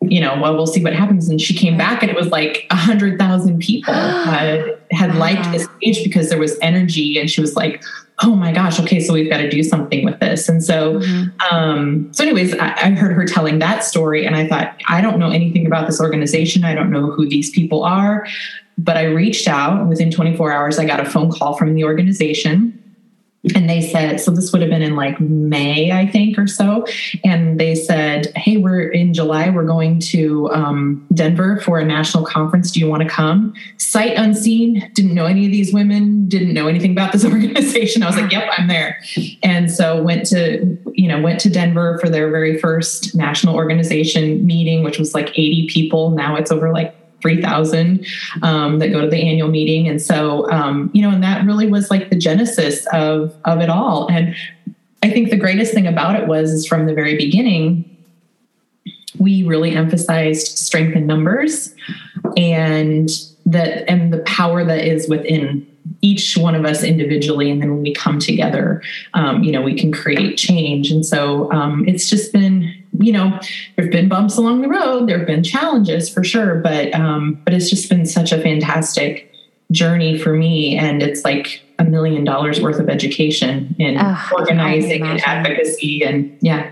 you 0.01 0.19
know, 0.19 0.39
well, 0.41 0.55
we'll 0.55 0.67
see 0.67 0.83
what 0.83 0.93
happens. 0.93 1.29
And 1.29 1.39
she 1.39 1.53
came 1.53 1.77
back 1.77 2.01
and 2.01 2.09
it 2.09 2.15
was 2.15 2.29
like 2.29 2.65
a 2.71 2.75
hundred 2.75 3.19
thousand 3.19 3.59
people 3.59 3.93
had, 4.23 4.79
had 4.89 5.15
liked 5.15 5.51
this 5.51 5.67
page 5.81 6.03
because 6.03 6.29
there 6.29 6.39
was 6.39 6.57
energy. 6.61 7.19
And 7.19 7.29
she 7.29 7.41
was 7.41 7.55
like, 7.55 7.83
oh 8.23 8.35
my 8.35 8.51
gosh, 8.51 8.79
okay, 8.79 8.99
so 8.99 9.13
we've 9.13 9.29
got 9.29 9.37
to 9.37 9.49
do 9.49 9.63
something 9.63 10.05
with 10.05 10.19
this. 10.19 10.47
And 10.47 10.63
so, 10.63 10.99
mm-hmm. 10.99 11.55
um, 11.55 12.13
so 12.13 12.23
anyways, 12.23 12.53
I, 12.55 12.67
I, 12.69 12.89
heard 12.91 13.13
her 13.13 13.25
telling 13.25 13.59
that 13.59 13.83
story 13.83 14.25
and 14.25 14.35
I 14.35 14.47
thought, 14.47 14.75
I 14.87 15.01
don't 15.01 15.17
know 15.17 15.29
anything 15.29 15.65
about 15.65 15.87
this 15.87 15.99
organization. 15.99 16.63
I 16.63 16.75
don't 16.75 16.91
know 16.91 17.09
who 17.09 17.27
these 17.27 17.49
people 17.49 17.83
are, 17.83 18.27
but 18.77 18.97
I 18.97 19.05
reached 19.05 19.47
out 19.47 19.87
within 19.87 20.11
24 20.11 20.51
hours. 20.51 20.77
I 20.77 20.85
got 20.85 20.99
a 20.99 21.05
phone 21.05 21.31
call 21.31 21.57
from 21.57 21.73
the 21.73 21.83
organization 21.83 22.80
and 23.55 23.67
they 23.67 23.81
said 23.81 24.19
so 24.19 24.29
this 24.29 24.51
would 24.51 24.61
have 24.61 24.69
been 24.69 24.83
in 24.83 24.95
like 24.95 25.19
may 25.19 25.91
i 25.91 26.05
think 26.05 26.37
or 26.37 26.47
so. 26.47 26.85
And 27.23 27.59
they 27.59 27.75
said 27.75 28.31
hey 28.35 28.57
we're 28.57 28.87
in 28.87 29.13
july. 29.13 29.49
We're 29.49 29.65
going 29.65 29.99
to 30.11 30.49
um, 30.51 31.05
denver 31.13 31.59
for 31.61 31.79
a 31.79 31.85
national 31.85 32.25
conference. 32.25 32.71
Do 32.71 32.79
you 32.79 32.87
want 32.87 33.03
to 33.03 33.09
come? 33.09 33.53
Sight 33.77 34.13
unseen. 34.15 34.89
Didn't 34.93 35.13
know 35.13 35.25
any 35.25 35.45
of 35.45 35.51
these 35.51 35.73
women. 35.73 36.27
Didn't 36.27 36.53
know 36.53 36.67
anything 36.67 36.91
about 36.91 37.11
this 37.11 37.25
organization. 37.33 38.03
I 38.03 38.07
was 38.07 38.15
like 38.15 38.31
yep 38.31 38.49
i'm 38.57 38.67
there. 38.67 39.01
And 39.43 39.71
so 39.71 40.01
went 40.01 40.25
to 40.27 40.77
you 40.93 41.07
know 41.07 41.19
went 41.19 41.39
to 41.41 41.49
denver 41.49 41.97
for 41.99 42.09
their 42.09 42.29
very 42.29 42.57
first 42.59 43.15
national 43.15 43.55
organization 43.55 44.45
meeting 44.45 44.83
which 44.83 44.99
was 44.99 45.13
like 45.13 45.29
80 45.29 45.67
people. 45.67 46.11
Now 46.11 46.35
it's 46.35 46.51
over 46.51 46.71
like 46.71 46.95
3,000 47.21 48.05
um, 48.41 48.79
that 48.79 48.89
go 48.89 49.01
to 49.01 49.07
the 49.07 49.29
annual 49.29 49.49
meeting. 49.49 49.87
And 49.87 50.01
so, 50.01 50.49
um, 50.51 50.89
you 50.93 51.01
know, 51.01 51.13
and 51.13 51.23
that 51.23 51.45
really 51.45 51.67
was 51.67 51.89
like 51.89 52.09
the 52.09 52.17
genesis 52.17 52.85
of, 52.93 53.35
of 53.45 53.61
it 53.61 53.69
all. 53.69 54.07
And 54.09 54.35
I 55.03 55.09
think 55.09 55.29
the 55.29 55.37
greatest 55.37 55.73
thing 55.73 55.87
about 55.87 56.15
it 56.15 56.27
was 56.27 56.51
is 56.51 56.67
from 56.67 56.85
the 56.85 56.93
very 56.93 57.17
beginning, 57.17 57.87
we 59.19 59.43
really 59.43 59.75
emphasized 59.75 60.57
strength 60.57 60.95
in 60.95 61.05
numbers 61.05 61.73
and 62.37 63.09
that 63.45 63.89
and 63.89 64.13
the 64.13 64.19
power 64.19 64.63
that 64.63 64.85
is 64.85 65.09
within 65.09 65.67
each 66.01 66.37
one 66.37 66.55
of 66.55 66.65
us 66.65 66.83
individually 66.83 67.49
and 67.51 67.61
then 67.61 67.71
when 67.71 67.81
we 67.81 67.93
come 67.93 68.19
together 68.19 68.81
um, 69.13 69.43
you 69.43 69.51
know 69.51 69.61
we 69.61 69.77
can 69.77 69.91
create 69.91 70.37
change 70.37 70.91
and 70.91 71.05
so 71.05 71.51
um, 71.51 71.83
it's 71.87 72.09
just 72.09 72.31
been 72.31 72.80
you 73.01 73.11
know, 73.11 73.39
there 73.75 73.85
have 73.85 73.91
been 73.91 74.07
bumps 74.07 74.37
along 74.37 74.61
the 74.61 74.67
road, 74.67 75.07
there 75.07 75.17
have 75.17 75.27
been 75.27 75.43
challenges 75.43 76.09
for 76.09 76.23
sure, 76.23 76.55
but 76.55 76.93
um, 76.93 77.41
but 77.43 77.53
it's 77.53 77.69
just 77.69 77.89
been 77.89 78.05
such 78.05 78.31
a 78.31 78.41
fantastic 78.41 79.33
journey 79.71 80.17
for 80.17 80.33
me, 80.33 80.77
and 80.77 81.01
it's 81.01 81.23
like 81.23 81.61
a 81.79 81.83
million 81.83 82.23
dollars 82.23 82.61
worth 82.61 82.79
of 82.79 82.89
education 82.89 83.75
in 83.79 83.97
oh, 83.99 84.29
organizing 84.33 85.03
and 85.03 85.21
advocacy, 85.21 86.03
and 86.03 86.37
yeah. 86.41 86.71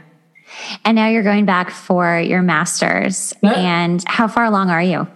And 0.83 0.95
now 0.95 1.07
you're 1.07 1.24
going 1.24 1.45
back 1.45 1.69
for 1.69 2.19
your 2.19 2.41
master's. 2.41 3.33
Yep. 3.43 3.57
And 3.57 4.03
how 4.07 4.27
far 4.27 4.45
along 4.45 4.69
are 4.69 4.81
you? 4.81 5.07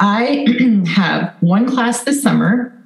I 0.00 0.46
have 0.88 1.34
one 1.40 1.68
class 1.68 2.04
this 2.04 2.22
summer 2.22 2.76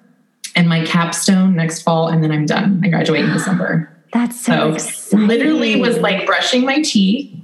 and 0.57 0.69
my 0.69 0.85
capstone 0.85 1.57
next 1.57 1.83
fall, 1.83 2.09
and 2.09 2.23
then 2.23 2.31
I'm 2.31 2.47
done. 2.47 2.81
I 2.85 2.89
graduate 2.89 3.25
in 3.25 3.33
December. 3.33 3.94
That's 4.15 4.41
so, 4.41 4.79
so 4.79 5.17
literally 5.17 5.75
was 5.75 5.99
like 5.99 6.25
brushing 6.25 6.65
my 6.65 6.81
teeth 6.81 7.37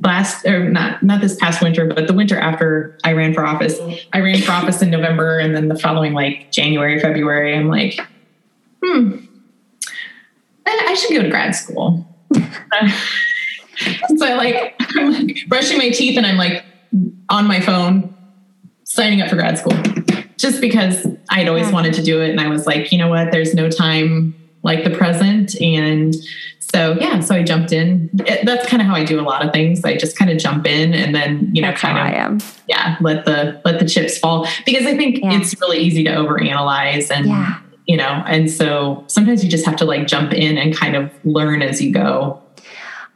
last 0.00 0.44
or 0.44 0.68
not 0.68 1.02
not 1.02 1.20
this 1.20 1.36
past 1.36 1.62
winter, 1.62 1.86
but 1.86 2.08
the 2.08 2.12
winter 2.12 2.36
after 2.36 2.98
I 3.04 3.12
ran 3.12 3.32
for 3.32 3.46
office. 3.46 3.78
I 4.12 4.18
ran 4.18 4.42
for 4.42 4.50
office 4.50 4.82
in 4.82 4.90
November 4.90 5.38
and 5.38 5.54
then 5.54 5.68
the 5.68 5.78
following 5.78 6.14
like 6.14 6.50
January, 6.50 6.98
February, 6.98 7.56
I'm 7.56 7.68
like, 7.68 8.00
hmm, 8.84 9.18
I 10.66 10.94
should 10.94 11.14
go 11.14 11.22
to 11.22 11.30
grad 11.30 11.54
school. 11.54 12.04
so 12.34 14.26
I 14.26 14.34
like 14.34 14.74
I'm 14.96 15.12
like 15.12 15.38
brushing 15.46 15.78
my 15.78 15.90
teeth 15.90 16.16
and 16.16 16.26
I'm 16.26 16.36
like 16.36 16.64
on 17.28 17.46
my 17.46 17.60
phone 17.60 18.12
signing 18.82 19.20
up 19.20 19.30
for 19.30 19.36
grad 19.36 19.58
school 19.58 19.80
just 20.36 20.60
because 20.60 21.06
I'd 21.30 21.48
always 21.48 21.70
wanted 21.70 21.94
to 21.94 22.02
do 22.02 22.20
it. 22.22 22.30
And 22.30 22.40
I 22.40 22.48
was 22.48 22.66
like, 22.66 22.90
you 22.90 22.98
know 22.98 23.08
what, 23.08 23.30
there's 23.30 23.54
no 23.54 23.70
time 23.70 24.34
like 24.68 24.84
the 24.84 24.90
present. 24.90 25.60
And 25.60 26.14
so, 26.58 26.96
yeah, 27.00 27.20
so 27.20 27.34
I 27.34 27.42
jumped 27.42 27.72
in. 27.72 28.10
It, 28.26 28.44
that's 28.44 28.68
kind 28.68 28.82
of 28.82 28.86
how 28.86 28.94
I 28.94 29.02
do 29.02 29.18
a 29.18 29.22
lot 29.22 29.44
of 29.44 29.52
things. 29.52 29.84
I 29.84 29.96
just 29.96 30.16
kind 30.18 30.30
of 30.30 30.38
jump 30.38 30.66
in 30.66 30.92
and 30.92 31.14
then, 31.14 31.50
you 31.54 31.62
know, 31.62 31.72
kind 31.72 31.96
of, 31.98 32.04
I 32.04 32.12
am. 32.12 32.38
yeah, 32.68 32.96
let 33.00 33.24
the, 33.24 33.60
let 33.64 33.80
the 33.80 33.88
chips 33.88 34.18
fall 34.18 34.46
because 34.66 34.86
I 34.86 34.96
think 34.96 35.20
yeah. 35.22 35.32
it's 35.32 35.58
really 35.60 35.78
easy 35.78 36.04
to 36.04 36.10
overanalyze 36.10 37.10
and, 37.10 37.26
yeah. 37.26 37.58
you 37.86 37.96
know, 37.96 38.22
and 38.26 38.50
so 38.50 39.02
sometimes 39.06 39.42
you 39.42 39.50
just 39.50 39.64
have 39.64 39.76
to 39.76 39.86
like 39.86 40.06
jump 40.06 40.34
in 40.34 40.58
and 40.58 40.76
kind 40.76 40.94
of 40.94 41.10
learn 41.24 41.62
as 41.62 41.80
you 41.80 41.90
go. 41.90 42.42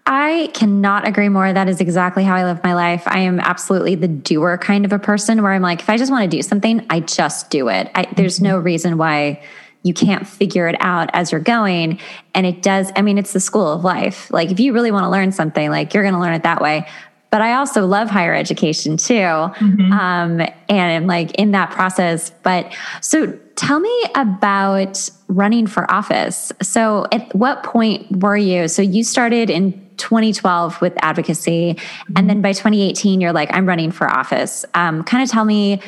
I 0.05 0.51
cannot 0.53 1.07
agree 1.07 1.29
more. 1.29 1.53
That 1.53 1.69
is 1.69 1.81
exactly 1.81 2.25
how 2.25 2.35
I 2.35 2.45
live 2.45 2.65
my 2.65 2.75
life. 2.75 3.05
I 3.07 3.21
am 3.21 3.39
absolutely 3.39 3.95
the 3.95 4.09
doer 4.09 4.59
kind 4.59 4.85
of 4.85 4.93
a 4.93 4.99
person 4.99 5.43
where 5.43 5.53
I'm 5.53 5.63
like, 5.63 5.81
if 5.81 5.89
I 5.89 5.97
just 5.97 6.11
want 6.11 6.29
to 6.29 6.37
do 6.37 6.43
something, 6.43 6.85
I 6.91 7.01
just 7.01 7.51
do 7.51 7.69
it. 7.69 7.91
I, 7.95 8.07
there's 8.17 8.37
mm-hmm. 8.37 8.47
no 8.47 8.59
reason 8.59 8.99
why 8.99 9.43
you 9.83 9.95
can't 9.95 10.27
figure 10.27 10.69
it 10.69 10.77
out 10.81 11.11
as 11.13 11.33
you're 11.33 11.41
going. 11.41 11.99
And 12.35 12.47
it 12.47 12.63
does, 12.63 12.93
I 12.97 13.03
mean, 13.03 13.19
it's 13.19 13.33
the 13.33 13.41
school 13.41 13.73
of 13.73 13.85
life. 13.85 14.31
Like 14.31 14.51
if 14.51 14.61
you 14.61 14.73
really 14.73 14.91
want 14.91 15.05
to 15.05 15.11
learn 15.11 15.33
something, 15.33 15.71
like 15.71 15.93
you're 15.93 16.03
going 16.03 16.15
to 16.15 16.21
learn 16.21 16.35
it 16.35 16.45
that 16.45 16.61
way. 16.61 16.87
But 17.31 17.41
I 17.41 17.55
also 17.55 17.87
love 17.87 18.11
higher 18.11 18.35
education 18.35 18.99
too. 18.99 19.15
Mm-hmm. 19.15 19.93
Um, 19.93 20.47
and 20.69 21.07
like 21.07 21.33
in 21.33 21.53
that 21.53 21.71
process. 21.71 22.31
But 22.43 22.75
so 23.01 23.33
tell 23.57 23.81
me 23.81 24.05
about 24.15 25.09
running 25.29 25.67
for 25.67 25.91
office. 25.91 26.53
So 26.61 27.07
at 27.11 27.35
what 27.35 27.63
point 27.63 28.23
were 28.23 28.37
you? 28.37 28.69
So 28.69 28.83
you 28.83 29.03
started 29.03 29.49
in 29.49 29.73
2012 29.97 30.81
with 30.81 30.93
advocacy. 31.03 31.75
Mm-hmm. 31.75 32.13
And 32.17 32.29
then 32.29 32.43
by 32.43 32.53
2018, 32.53 33.21
you're 33.21 33.33
like, 33.33 33.49
I'm 33.53 33.67
running 33.67 33.93
for 33.93 34.09
office. 34.09 34.65
Um, 34.75 35.03
kind 35.03 35.23
of 35.23 35.31
tell 35.31 35.45
me 35.45 35.81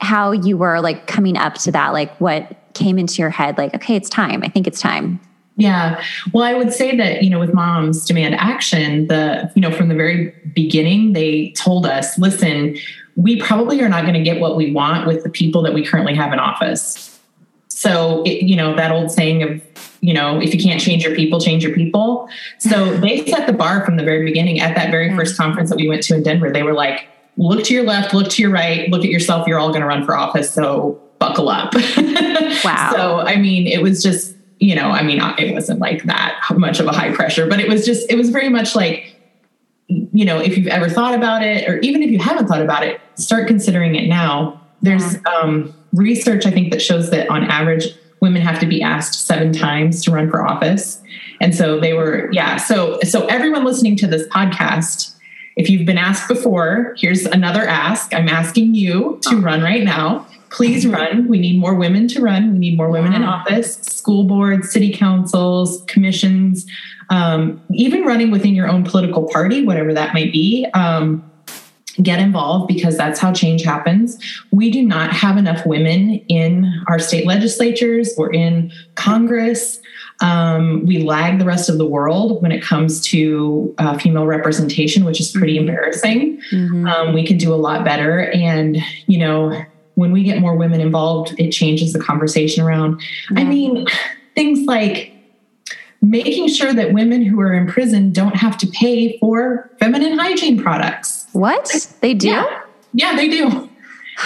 how 0.00 0.32
you 0.32 0.56
were 0.56 0.80
like 0.80 1.06
coming 1.06 1.36
up 1.36 1.54
to 1.54 1.72
that, 1.72 1.92
like 1.92 2.18
what 2.20 2.65
came 2.76 2.98
into 2.98 3.20
your 3.20 3.30
head, 3.30 3.58
like, 3.58 3.74
okay, 3.74 3.96
it's 3.96 4.08
time. 4.08 4.42
I 4.42 4.48
think 4.48 4.66
it's 4.66 4.80
time. 4.80 5.20
Yeah. 5.56 6.02
Well, 6.32 6.44
I 6.44 6.54
would 6.54 6.72
say 6.72 6.96
that, 6.96 7.22
you 7.22 7.30
know, 7.30 7.40
with 7.40 7.54
Moms 7.54 8.04
Demand 8.04 8.34
Action, 8.34 9.06
the, 9.06 9.50
you 9.54 9.62
know, 9.62 9.72
from 9.72 9.88
the 9.88 9.94
very 9.94 10.34
beginning, 10.54 11.14
they 11.14 11.50
told 11.52 11.86
us, 11.86 12.18
listen, 12.18 12.76
we 13.16 13.40
probably 13.40 13.80
are 13.80 13.88
not 13.88 14.02
going 14.02 14.14
to 14.14 14.22
get 14.22 14.38
what 14.38 14.56
we 14.56 14.72
want 14.72 15.06
with 15.06 15.24
the 15.24 15.30
people 15.30 15.62
that 15.62 15.72
we 15.72 15.84
currently 15.84 16.14
have 16.14 16.32
in 16.32 16.38
office. 16.38 17.18
So, 17.68 18.22
it, 18.24 18.42
you 18.42 18.54
know, 18.54 18.76
that 18.76 18.92
old 18.92 19.10
saying 19.10 19.42
of, 19.42 19.62
you 20.02 20.12
know, 20.12 20.40
if 20.40 20.54
you 20.54 20.62
can't 20.62 20.80
change 20.80 21.04
your 21.04 21.14
people, 21.16 21.40
change 21.40 21.64
your 21.64 21.74
people. 21.74 22.28
So 22.58 22.94
they 22.98 23.24
set 23.24 23.46
the 23.46 23.54
bar 23.54 23.84
from 23.84 23.96
the 23.96 24.04
very 24.04 24.24
beginning 24.26 24.60
at 24.60 24.74
that 24.76 24.90
very 24.90 25.14
first 25.16 25.34
mm. 25.34 25.38
conference 25.38 25.70
that 25.70 25.76
we 25.76 25.88
went 25.88 26.02
to 26.04 26.14
in 26.14 26.22
Denver. 26.22 26.50
They 26.50 26.62
were 26.62 26.74
like, 26.74 27.08
look 27.38 27.64
to 27.64 27.74
your 27.74 27.84
left, 27.84 28.12
look 28.12 28.28
to 28.32 28.42
your 28.42 28.50
right, 28.50 28.90
look 28.90 29.04
at 29.04 29.10
yourself. 29.10 29.46
You're 29.46 29.58
all 29.58 29.68
going 29.70 29.80
to 29.80 29.86
run 29.86 30.04
for 30.04 30.16
office. 30.16 30.52
So 30.52 31.00
buckle 31.18 31.48
up. 31.48 31.74
Wow. 32.64 32.92
so, 32.94 33.20
I 33.20 33.36
mean, 33.36 33.66
it 33.66 33.82
was 33.82 34.02
just, 34.02 34.34
you 34.58 34.74
know, 34.74 34.88
I 34.88 35.02
mean, 35.02 35.20
it 35.38 35.52
wasn't 35.52 35.78
like 35.78 36.04
that 36.04 36.40
much 36.56 36.80
of 36.80 36.86
a 36.86 36.92
high 36.92 37.12
pressure, 37.12 37.46
but 37.46 37.60
it 37.60 37.68
was 37.68 37.84
just, 37.84 38.10
it 38.10 38.16
was 38.16 38.30
very 38.30 38.48
much 38.48 38.74
like, 38.74 39.14
you 39.88 40.24
know, 40.24 40.38
if 40.38 40.56
you've 40.56 40.66
ever 40.66 40.88
thought 40.88 41.14
about 41.14 41.42
it, 41.42 41.68
or 41.68 41.78
even 41.80 42.02
if 42.02 42.10
you 42.10 42.18
haven't 42.18 42.46
thought 42.46 42.62
about 42.62 42.82
it, 42.82 43.00
start 43.16 43.46
considering 43.46 43.94
it 43.94 44.08
now. 44.08 44.60
There's 44.82 45.16
um, 45.26 45.74
research, 45.92 46.46
I 46.46 46.50
think, 46.50 46.72
that 46.72 46.80
shows 46.80 47.10
that 47.10 47.28
on 47.28 47.44
average, 47.44 47.88
women 48.20 48.42
have 48.42 48.58
to 48.60 48.66
be 48.66 48.82
asked 48.82 49.26
seven 49.26 49.52
times 49.52 50.02
to 50.04 50.10
run 50.10 50.30
for 50.30 50.46
office. 50.46 51.02
And 51.40 51.54
so 51.54 51.78
they 51.78 51.92
were, 51.92 52.30
yeah. 52.32 52.56
So, 52.56 52.98
so 53.02 53.26
everyone 53.26 53.64
listening 53.64 53.96
to 53.96 54.06
this 54.06 54.26
podcast, 54.28 55.14
if 55.56 55.68
you've 55.68 55.86
been 55.86 55.98
asked 55.98 56.28
before, 56.28 56.94
here's 56.98 57.26
another 57.26 57.66
ask. 57.66 58.14
I'm 58.14 58.28
asking 58.28 58.74
you 58.74 59.18
to 59.22 59.36
run 59.36 59.62
right 59.62 59.84
now 59.84 60.26
please 60.50 60.86
run. 60.86 61.28
We 61.28 61.38
need 61.38 61.58
more 61.58 61.74
women 61.74 62.08
to 62.08 62.20
run. 62.20 62.52
We 62.52 62.58
need 62.58 62.76
more 62.76 62.90
women 62.90 63.12
in 63.12 63.24
office, 63.24 63.76
school 63.76 64.24
boards, 64.24 64.70
city 64.70 64.92
councils, 64.92 65.84
commissions, 65.86 66.66
um, 67.10 67.62
even 67.70 68.04
running 68.04 68.30
within 68.30 68.54
your 68.54 68.68
own 68.68 68.84
political 68.84 69.28
party, 69.28 69.64
whatever 69.64 69.92
that 69.94 70.14
might 70.14 70.32
be. 70.32 70.66
Um, 70.74 71.30
get 72.02 72.18
involved 72.20 72.68
because 72.68 72.96
that's 72.96 73.18
how 73.18 73.32
change 73.32 73.62
happens. 73.62 74.18
We 74.50 74.70
do 74.70 74.82
not 74.82 75.12
have 75.12 75.38
enough 75.38 75.64
women 75.64 76.16
in 76.28 76.70
our 76.88 76.98
state 76.98 77.26
legislatures 77.26 78.14
or 78.18 78.32
in 78.32 78.70
Congress. 78.96 79.80
Um, 80.20 80.84
we 80.86 81.02
lag 81.02 81.38
the 81.38 81.44
rest 81.44 81.68
of 81.68 81.78
the 81.78 81.86
world 81.86 82.42
when 82.42 82.52
it 82.52 82.62
comes 82.62 83.00
to 83.08 83.74
uh, 83.78 83.96
female 83.98 84.26
representation, 84.26 85.04
which 85.04 85.20
is 85.20 85.30
pretty 85.30 85.54
mm-hmm. 85.54 85.68
embarrassing. 85.68 86.40
Mm-hmm. 86.52 86.86
Um, 86.86 87.14
we 87.14 87.26
can 87.26 87.38
do 87.38 87.52
a 87.52 87.56
lot 87.56 87.84
better. 87.84 88.30
And, 88.30 88.78
you 89.06 89.18
know, 89.18 89.64
when 89.96 90.12
we 90.12 90.22
get 90.22 90.40
more 90.40 90.54
women 90.54 90.80
involved, 90.80 91.34
it 91.38 91.50
changes 91.50 91.92
the 91.92 91.98
conversation 91.98 92.62
around. 92.64 93.02
Yeah. 93.30 93.40
I 93.40 93.44
mean, 93.44 93.86
things 94.34 94.66
like 94.66 95.12
making 96.00 96.48
sure 96.48 96.72
that 96.72 96.92
women 96.92 97.22
who 97.22 97.40
are 97.40 97.52
in 97.52 97.66
prison 97.66 98.12
don't 98.12 98.36
have 98.36 98.56
to 98.58 98.66
pay 98.68 99.18
for 99.18 99.70
feminine 99.80 100.18
hygiene 100.18 100.62
products. 100.62 101.26
What? 101.32 101.94
They 102.00 102.14
do? 102.14 102.28
Yeah, 102.28 102.62
yeah 102.92 103.16
they 103.16 103.28
do. 103.28 103.68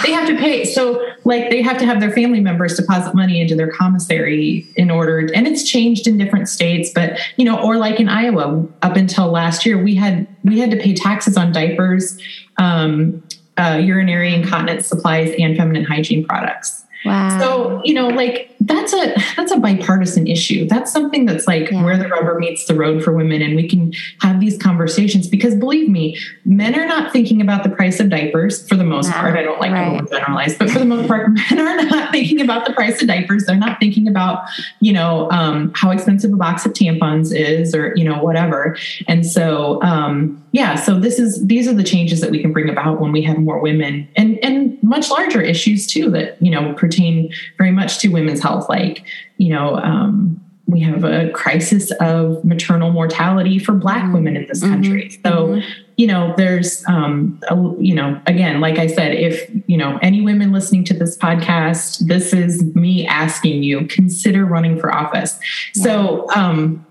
They 0.03 0.11
have 0.11 0.27
to 0.27 0.37
pay. 0.37 0.63
So, 0.63 1.05
like, 1.25 1.49
they 1.49 1.61
have 1.61 1.77
to 1.79 1.85
have 1.85 1.99
their 1.99 2.11
family 2.11 2.39
members 2.39 2.75
deposit 2.75 3.13
money 3.13 3.41
into 3.41 3.55
their 3.55 3.69
commissary 3.69 4.65
in 4.77 4.89
order, 4.89 5.19
and 5.33 5.45
it's 5.45 5.69
changed 5.69 6.07
in 6.07 6.17
different 6.17 6.47
states. 6.47 6.91
But 6.95 7.19
you 7.35 7.43
know, 7.43 7.61
or 7.61 7.75
like 7.75 7.99
in 7.99 8.07
Iowa, 8.07 8.65
up 8.81 8.95
until 8.95 9.29
last 9.29 9.65
year, 9.65 9.81
we 9.81 9.95
had 9.95 10.27
we 10.45 10.59
had 10.59 10.71
to 10.71 10.77
pay 10.77 10.93
taxes 10.93 11.35
on 11.35 11.51
diapers, 11.51 12.17
um, 12.57 13.21
uh, 13.61 13.77
urinary 13.77 14.33
incontinence 14.33 14.87
supplies 14.87 15.33
and 15.37 15.55
feminine 15.55 15.85
hygiene 15.85 16.25
products. 16.25 16.85
Wow. 17.05 17.39
So, 17.39 17.81
you 17.83 17.93
know, 17.93 18.07
like 18.09 18.53
that's 18.59 18.93
a 18.93 19.15
that's 19.35 19.51
a 19.51 19.57
bipartisan 19.57 20.27
issue. 20.27 20.67
That's 20.67 20.91
something 20.91 21.25
that's 21.25 21.47
like 21.47 21.71
yeah. 21.71 21.83
where 21.83 21.97
the 21.97 22.07
rubber 22.07 22.37
meets 22.37 22.65
the 22.65 22.75
road 22.75 23.03
for 23.03 23.11
women 23.11 23.41
and 23.41 23.55
we 23.55 23.67
can 23.67 23.93
have 24.19 24.39
these 24.39 24.57
conversations 24.57 25.27
because 25.27 25.55
believe 25.55 25.89
me, 25.89 26.17
men 26.45 26.77
are 26.79 26.85
not 26.85 27.11
thinking 27.11 27.41
about 27.41 27.63
the 27.63 27.69
price 27.69 27.99
of 27.99 28.09
diapers 28.09 28.67
for 28.67 28.75
the 28.75 28.83
most 28.83 29.09
yeah. 29.09 29.19
part. 29.19 29.35
I 29.35 29.43
don't 29.43 29.59
like 29.59 29.71
right. 29.71 29.99
to 29.99 30.05
generalize, 30.05 30.57
but 30.57 30.69
for 30.69 30.79
the 30.79 30.85
most 30.85 31.07
part, 31.07 31.29
men 31.51 31.59
are 31.59 31.83
not 31.83 32.11
thinking 32.11 32.39
about 32.41 32.65
the 32.65 32.73
price 32.73 33.01
of 33.01 33.07
diapers. 33.07 33.45
They're 33.45 33.55
not 33.55 33.79
thinking 33.79 34.07
about, 34.07 34.47
you 34.79 34.93
know, 34.93 35.29
um, 35.31 35.71
how 35.75 35.89
expensive 35.91 36.31
a 36.31 36.37
box 36.37 36.65
of 36.65 36.73
tampons 36.73 37.35
is 37.35 37.73
or, 37.73 37.95
you 37.95 38.03
know, 38.03 38.23
whatever. 38.23 38.77
And 39.07 39.25
so 39.25 39.81
um, 39.81 40.43
yeah, 40.51 40.75
so 40.75 40.99
this 40.99 41.17
is 41.17 41.45
these 41.47 41.67
are 41.67 41.73
the 41.73 41.83
changes 41.83 42.19
that 42.21 42.29
we 42.29 42.41
can 42.41 42.51
bring 42.51 42.69
about 42.69 42.99
when 42.99 43.11
we 43.11 43.21
have 43.23 43.37
more 43.37 43.59
women 43.59 44.07
and 44.15 44.37
and 44.43 44.77
much 44.91 45.09
larger 45.09 45.41
issues 45.41 45.87
too 45.87 46.11
that, 46.11 46.39
you 46.45 46.51
know, 46.51 46.73
pertain 46.73 47.33
very 47.57 47.71
much 47.71 47.97
to 47.99 48.09
women's 48.09 48.41
health. 48.41 48.69
Like, 48.69 49.03
you 49.37 49.49
know, 49.53 49.77
um, 49.77 50.39
we 50.67 50.79
have 50.81 51.03
a 51.03 51.29
crisis 51.31 51.91
of 51.99 52.43
maternal 52.45 52.91
mortality 52.91 53.57
for 53.59 53.73
Black 53.73 54.03
mm-hmm. 54.03 54.13
women 54.13 54.35
in 54.35 54.45
this 54.47 54.61
country. 54.61 55.09
Mm-hmm. 55.09 55.27
So, 55.27 55.47
mm-hmm. 55.47 55.81
you 55.97 56.07
know, 56.07 56.33
there's, 56.37 56.85
um, 56.87 57.41
a, 57.49 57.55
you 57.79 57.95
know, 57.95 58.21
again, 58.25 58.61
like 58.61 58.77
I 58.77 58.87
said, 58.87 59.15
if, 59.15 59.49
you 59.67 59.77
know, 59.77 59.97
any 60.01 60.21
women 60.21 60.51
listening 60.51 60.83
to 60.85 60.93
this 60.93 61.17
podcast, 61.17 62.07
this 62.07 62.33
is 62.33 62.63
me 62.75 63.07
asking 63.07 63.63
you, 63.63 63.85
consider 63.87 64.45
running 64.45 64.79
for 64.79 64.93
office. 64.93 65.39
Yeah. 65.75 65.83
So, 65.83 66.27
um, 66.35 66.85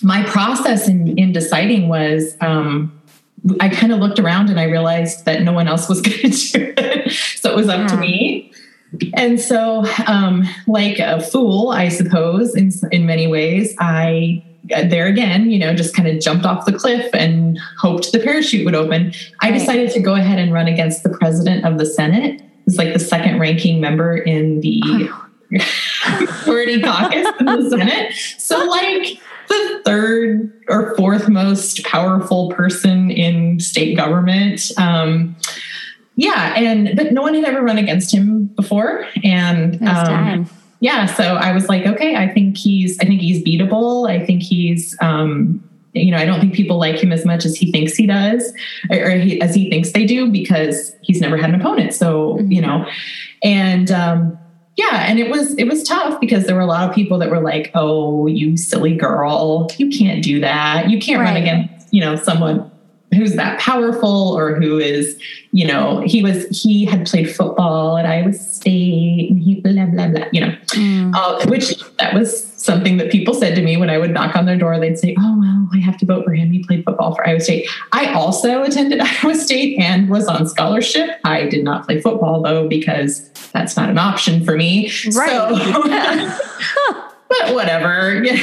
my 0.00 0.22
process 0.24 0.88
in, 0.88 1.18
in 1.18 1.32
deciding 1.32 1.88
was, 1.88 2.36
um, 2.40 2.97
I 3.60 3.68
kind 3.68 3.92
of 3.92 4.00
looked 4.00 4.18
around 4.18 4.50
and 4.50 4.58
I 4.58 4.64
realized 4.64 5.24
that 5.24 5.42
no 5.42 5.52
one 5.52 5.68
else 5.68 5.88
was 5.88 6.00
going 6.02 6.30
to 6.30 6.52
do 6.52 6.74
it. 6.76 7.12
So 7.12 7.50
it 7.50 7.56
was 7.56 7.68
up 7.68 7.80
yeah. 7.80 7.86
to 7.88 7.94
hmm. 7.94 8.00
me. 8.00 8.52
And 9.14 9.38
so, 9.38 9.84
um, 10.06 10.48
like 10.66 10.98
a 10.98 11.20
fool, 11.20 11.70
I 11.70 11.88
suppose, 11.90 12.54
in, 12.54 12.70
in 12.90 13.04
many 13.04 13.26
ways, 13.26 13.74
I 13.78 14.42
uh, 14.74 14.86
there 14.86 15.06
again, 15.06 15.50
you 15.50 15.58
know, 15.58 15.74
just 15.74 15.94
kind 15.94 16.08
of 16.08 16.20
jumped 16.20 16.44
off 16.44 16.66
the 16.66 16.72
cliff 16.72 17.08
and 17.14 17.58
hoped 17.78 18.12
the 18.12 18.18
parachute 18.18 18.64
would 18.64 18.74
open. 18.74 19.12
I 19.40 19.50
decided 19.50 19.90
to 19.92 20.00
go 20.00 20.14
ahead 20.14 20.38
and 20.38 20.52
run 20.52 20.66
against 20.68 21.02
the 21.02 21.10
president 21.10 21.64
of 21.64 21.78
the 21.78 21.86
Senate. 21.86 22.42
It's 22.66 22.76
like 22.76 22.92
the 22.92 22.98
second 22.98 23.38
ranking 23.38 23.80
member 23.80 24.16
in 24.16 24.60
the 24.60 24.82
uh-huh. 24.84 25.27
Majority 25.50 26.80
caucus 26.82 27.26
in 27.40 27.46
the 27.46 27.70
Senate. 27.70 28.14
So, 28.38 28.64
like 28.64 29.20
the 29.48 29.80
third 29.84 30.52
or 30.68 30.94
fourth 30.96 31.28
most 31.28 31.84
powerful 31.84 32.50
person 32.50 33.10
in 33.10 33.60
state 33.60 33.96
government. 33.96 34.70
Um, 34.76 35.36
yeah, 36.16 36.54
and 36.56 36.96
but 36.96 37.12
no 37.12 37.22
one 37.22 37.34
had 37.34 37.44
ever 37.44 37.62
run 37.62 37.78
against 37.78 38.12
him 38.12 38.46
before, 38.46 39.06
and 39.22 39.80
um, 39.86 40.50
yeah, 40.80 41.06
so 41.06 41.34
I 41.36 41.52
was 41.52 41.68
like, 41.68 41.86
okay, 41.86 42.16
I 42.16 42.28
think 42.28 42.56
he's, 42.56 42.98
I 43.00 43.04
think 43.04 43.20
he's 43.20 43.42
beatable. 43.42 44.08
I 44.08 44.24
think 44.24 44.42
he's, 44.42 44.96
um, 45.00 45.62
you 45.92 46.12
know, 46.12 46.18
I 46.18 46.24
don't 46.24 46.40
think 46.40 46.54
people 46.54 46.78
like 46.78 46.96
him 46.96 47.12
as 47.12 47.24
much 47.24 47.44
as 47.44 47.56
he 47.56 47.72
thinks 47.72 47.94
he 47.94 48.06
does, 48.06 48.52
or, 48.90 49.10
he, 49.10 49.40
as 49.40 49.54
he 49.54 49.70
thinks 49.70 49.92
they 49.92 50.06
do, 50.06 50.30
because 50.30 50.94
he's 51.02 51.20
never 51.20 51.36
had 51.36 51.50
an 51.50 51.60
opponent. 51.60 51.94
So 51.94 52.34
mm-hmm. 52.34 52.52
you 52.52 52.62
know, 52.62 52.86
and 53.42 53.90
um, 53.90 54.38
yeah, 54.78 55.06
and 55.08 55.18
it 55.18 55.28
was 55.28 55.54
it 55.56 55.64
was 55.64 55.82
tough 55.82 56.20
because 56.20 56.46
there 56.46 56.54
were 56.54 56.60
a 56.60 56.66
lot 56.66 56.88
of 56.88 56.94
people 56.94 57.18
that 57.18 57.30
were 57.30 57.40
like, 57.40 57.72
"Oh, 57.74 58.28
you 58.28 58.56
silly 58.56 58.94
girl, 58.94 59.68
you 59.76 59.90
can't 59.90 60.22
do 60.22 60.38
that. 60.40 60.88
You 60.88 61.00
can't 61.00 61.20
right. 61.20 61.34
run 61.34 61.36
against 61.36 61.92
you 61.92 62.00
know 62.00 62.14
someone 62.14 62.70
who's 63.14 63.34
that 63.36 63.58
powerful 63.58 64.36
or 64.36 64.54
who 64.54 64.78
is, 64.78 65.18
you 65.52 65.66
know, 65.66 66.02
he 66.04 66.22
was, 66.22 66.46
he 66.48 66.84
had 66.84 67.06
played 67.06 67.34
football 67.34 67.96
at 67.96 68.04
Iowa 68.04 68.32
State 68.32 69.30
and 69.30 69.40
he 69.40 69.60
blah, 69.60 69.86
blah, 69.86 70.08
blah, 70.08 70.24
you 70.32 70.40
know, 70.40 70.54
mm. 70.68 71.14
uh, 71.14 71.46
which 71.48 71.74
that 71.96 72.14
was 72.14 72.44
something 72.52 72.98
that 72.98 73.10
people 73.10 73.32
said 73.32 73.54
to 73.54 73.62
me 73.62 73.76
when 73.76 73.88
I 73.88 73.98
would 73.98 74.10
knock 74.10 74.36
on 74.36 74.44
their 74.44 74.58
door. 74.58 74.78
They'd 74.78 74.98
say, 74.98 75.16
Oh, 75.18 75.38
well, 75.38 75.68
I 75.72 75.78
have 75.78 75.96
to 75.98 76.06
vote 76.06 76.24
for 76.24 76.32
him. 76.32 76.50
He 76.50 76.62
played 76.64 76.84
football 76.84 77.14
for 77.14 77.26
Iowa 77.26 77.40
State. 77.40 77.68
I 77.92 78.12
also 78.12 78.62
attended 78.62 79.00
Iowa 79.22 79.34
State 79.34 79.78
and 79.78 80.08
was 80.10 80.26
on 80.26 80.46
scholarship. 80.46 81.18
I 81.24 81.46
did 81.46 81.64
not 81.64 81.86
play 81.86 82.00
football 82.00 82.42
though, 82.42 82.68
because 82.68 83.30
that's 83.52 83.76
not 83.76 83.88
an 83.88 83.98
option 83.98 84.44
for 84.44 84.56
me. 84.56 84.92
Right. 85.14 85.30
So, 85.30 87.08
but 87.28 87.54
whatever. 87.54 88.22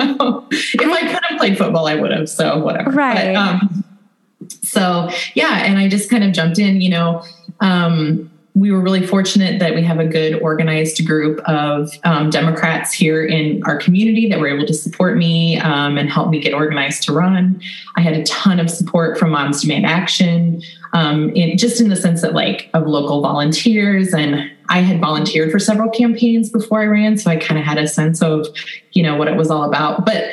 You 0.00 0.06
know, 0.16 0.46
if 0.50 0.80
I 0.80 1.00
could 1.12 1.24
have 1.28 1.38
played 1.38 1.58
football, 1.58 1.86
I 1.86 1.94
would 1.94 2.10
have. 2.10 2.28
So 2.28 2.58
whatever. 2.58 2.90
Right. 2.90 3.34
But, 3.34 3.36
um, 3.36 3.84
so 4.70 5.10
yeah, 5.34 5.64
and 5.64 5.78
I 5.78 5.88
just 5.88 6.10
kind 6.10 6.22
of 6.22 6.32
jumped 6.32 6.58
in, 6.58 6.80
you 6.80 6.90
know, 6.90 7.24
um, 7.60 8.30
we 8.54 8.72
were 8.72 8.80
really 8.80 9.06
fortunate 9.06 9.60
that 9.60 9.74
we 9.74 9.82
have 9.82 10.00
a 10.00 10.04
good 10.04 10.40
organized 10.42 11.04
group 11.06 11.38
of 11.40 11.90
um, 12.04 12.30
Democrats 12.30 12.92
here 12.92 13.24
in 13.24 13.62
our 13.64 13.76
community 13.78 14.28
that 14.28 14.40
were 14.40 14.48
able 14.48 14.66
to 14.66 14.74
support 14.74 15.16
me 15.16 15.58
um, 15.60 15.96
and 15.96 16.10
help 16.10 16.30
me 16.30 16.40
get 16.40 16.52
organized 16.52 17.04
to 17.04 17.12
run. 17.12 17.60
I 17.96 18.00
had 18.00 18.14
a 18.14 18.24
ton 18.24 18.58
of 18.58 18.68
support 18.68 19.18
from 19.18 19.30
Moms 19.30 19.62
Demand 19.62 19.86
Action, 19.86 20.62
um, 20.92 21.30
in, 21.30 21.56
just 21.58 21.80
in 21.80 21.88
the 21.88 21.96
sense 21.96 22.22
that 22.22 22.34
like 22.34 22.70
of 22.74 22.86
local 22.86 23.22
volunteers 23.22 24.12
and 24.12 24.50
I 24.68 24.80
had 24.80 25.00
volunteered 25.00 25.50
for 25.50 25.58
several 25.58 25.90
campaigns 25.90 26.48
before 26.48 26.80
I 26.80 26.86
ran, 26.86 27.18
so 27.18 27.30
I 27.30 27.36
kind 27.36 27.58
of 27.58 27.64
had 27.64 27.78
a 27.78 27.88
sense 27.88 28.22
of, 28.22 28.46
you 28.92 29.02
know, 29.02 29.16
what 29.16 29.26
it 29.26 29.36
was 29.36 29.50
all 29.50 29.64
about. 29.64 30.06
But 30.06 30.32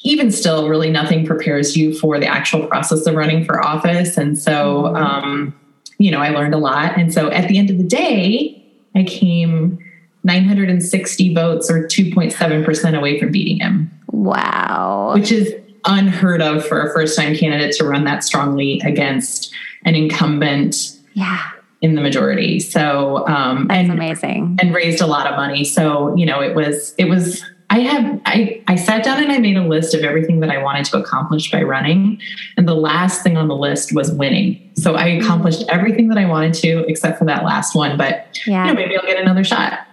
even 0.00 0.30
still, 0.30 0.68
really 0.68 0.90
nothing 0.90 1.26
prepares 1.26 1.76
you 1.76 1.92
for 1.98 2.18
the 2.18 2.26
actual 2.26 2.66
process 2.66 3.06
of 3.06 3.14
running 3.14 3.44
for 3.44 3.64
office. 3.64 4.16
And 4.16 4.38
so, 4.38 4.84
mm-hmm. 4.84 4.96
um, 4.96 5.60
you 5.98 6.10
know, 6.10 6.20
I 6.20 6.30
learned 6.30 6.54
a 6.54 6.58
lot. 6.58 6.96
And 6.96 7.12
so 7.12 7.30
at 7.30 7.48
the 7.48 7.58
end 7.58 7.70
of 7.70 7.78
the 7.78 7.84
day, 7.84 8.64
I 8.94 9.02
came 9.02 9.78
960 10.24 11.34
votes 11.34 11.70
or 11.70 11.84
2.7% 11.84 12.96
away 12.96 13.18
from 13.18 13.32
beating 13.32 13.60
him. 13.60 13.90
Wow. 14.10 15.12
Which 15.14 15.32
is 15.32 15.52
unheard 15.84 16.42
of 16.42 16.64
for 16.64 16.80
a 16.80 16.92
first 16.92 17.16
time 17.16 17.34
candidate 17.34 17.74
to 17.76 17.84
run 17.84 18.04
that 18.04 18.22
strongly 18.22 18.80
against 18.84 19.52
an 19.84 19.94
incumbent. 19.94 20.96
Yeah. 21.14 21.50
In 21.80 21.94
the 21.94 22.00
majority. 22.00 22.58
So, 22.58 23.26
um, 23.28 23.68
That's 23.68 23.88
and, 23.88 23.92
amazing. 23.92 24.58
And 24.60 24.74
raised 24.74 25.00
a 25.00 25.06
lot 25.06 25.28
of 25.28 25.36
money. 25.36 25.64
So, 25.64 26.14
you 26.16 26.26
know, 26.26 26.40
it 26.40 26.56
was, 26.56 26.92
it 26.98 27.04
was, 27.04 27.44
I 27.70 27.80
have 27.80 28.20
I 28.24 28.62
I 28.66 28.76
sat 28.76 29.04
down 29.04 29.22
and 29.22 29.30
I 29.30 29.38
made 29.38 29.56
a 29.56 29.66
list 29.66 29.94
of 29.94 30.02
everything 30.02 30.40
that 30.40 30.50
I 30.50 30.62
wanted 30.62 30.86
to 30.86 30.98
accomplish 30.98 31.50
by 31.50 31.62
running 31.62 32.20
and 32.56 32.66
the 32.66 32.74
last 32.74 33.22
thing 33.22 33.36
on 33.36 33.48
the 33.48 33.56
list 33.56 33.94
was 33.94 34.10
winning. 34.10 34.70
So 34.74 34.94
I 34.94 35.06
accomplished 35.06 35.64
everything 35.68 36.08
that 36.08 36.18
I 36.18 36.24
wanted 36.24 36.54
to 36.54 36.84
except 36.88 37.18
for 37.18 37.26
that 37.26 37.44
last 37.44 37.74
one, 37.74 37.98
but 37.98 38.38
yeah. 38.46 38.64
you 38.64 38.70
know 38.70 38.74
maybe 38.74 38.96
I'll 38.96 39.06
get 39.06 39.20
another 39.20 39.44
shot. 39.44 39.86